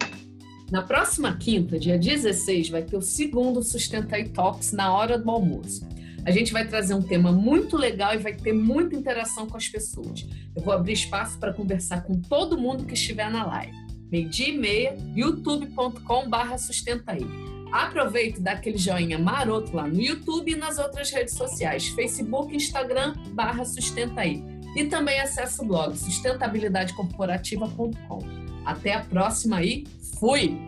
Na 0.72 0.82
próxima 0.84 1.36
quinta, 1.36 1.80
dia 1.80 1.98
16, 1.98 2.70
vai 2.70 2.84
ter 2.84 2.96
o 2.96 3.02
segundo 3.02 3.64
Sustenta 3.64 4.24
Talks 4.30 4.72
na 4.72 4.94
hora 4.94 5.18
do 5.18 5.32
almoço. 5.32 5.84
A 6.24 6.30
gente 6.32 6.54
vai 6.54 6.68
trazer 6.68 6.94
um 6.94 7.02
tema 7.02 7.32
muito 7.32 7.76
legal 7.76 8.14
e 8.14 8.20
vai 8.20 8.36
ter 8.36 8.54
muita 8.54 8.96
interação 8.96 9.48
com 9.48 9.58
as 9.58 9.68
pessoas. 9.68 10.28
Eu 10.56 10.62
vou 10.62 10.72
abrir 10.72 10.94
espaço 10.94 11.40
para 11.40 11.52
conversar 11.52 12.04
com 12.04 12.22
todo 12.22 12.56
mundo 12.56 12.86
que 12.86 12.94
estiver 12.94 13.32
na 13.32 13.48
live. 13.48 13.76
Meio-dia 14.12 14.50
e 14.50 14.58
meia, 14.58 14.96
youtube.com/barra 15.16 16.60
sustentaí. 16.60 17.26
Aproveite 17.72 18.38
e 18.40 18.42
dá 18.42 18.52
aquele 18.52 18.78
joinha 18.78 19.18
maroto 19.18 19.76
lá 19.76 19.88
no 19.88 20.00
YouTube 20.00 20.52
e 20.52 20.56
nas 20.56 20.78
outras 20.78 21.10
redes 21.10 21.34
sociais, 21.34 21.88
Facebook, 21.90 22.56
Instagram, 22.56 23.16
barra 23.32 23.66
sustentaí. 23.66 24.44
E 24.76 24.86
também 24.86 25.20
acesse 25.20 25.60
o 25.62 25.66
blog 25.66 25.98
sustentabilidadecorporativa.com. 25.98 28.20
Até 28.66 28.94
a 28.94 29.02
próxima 29.02 29.64
e 29.64 29.88
fui! 30.20 30.60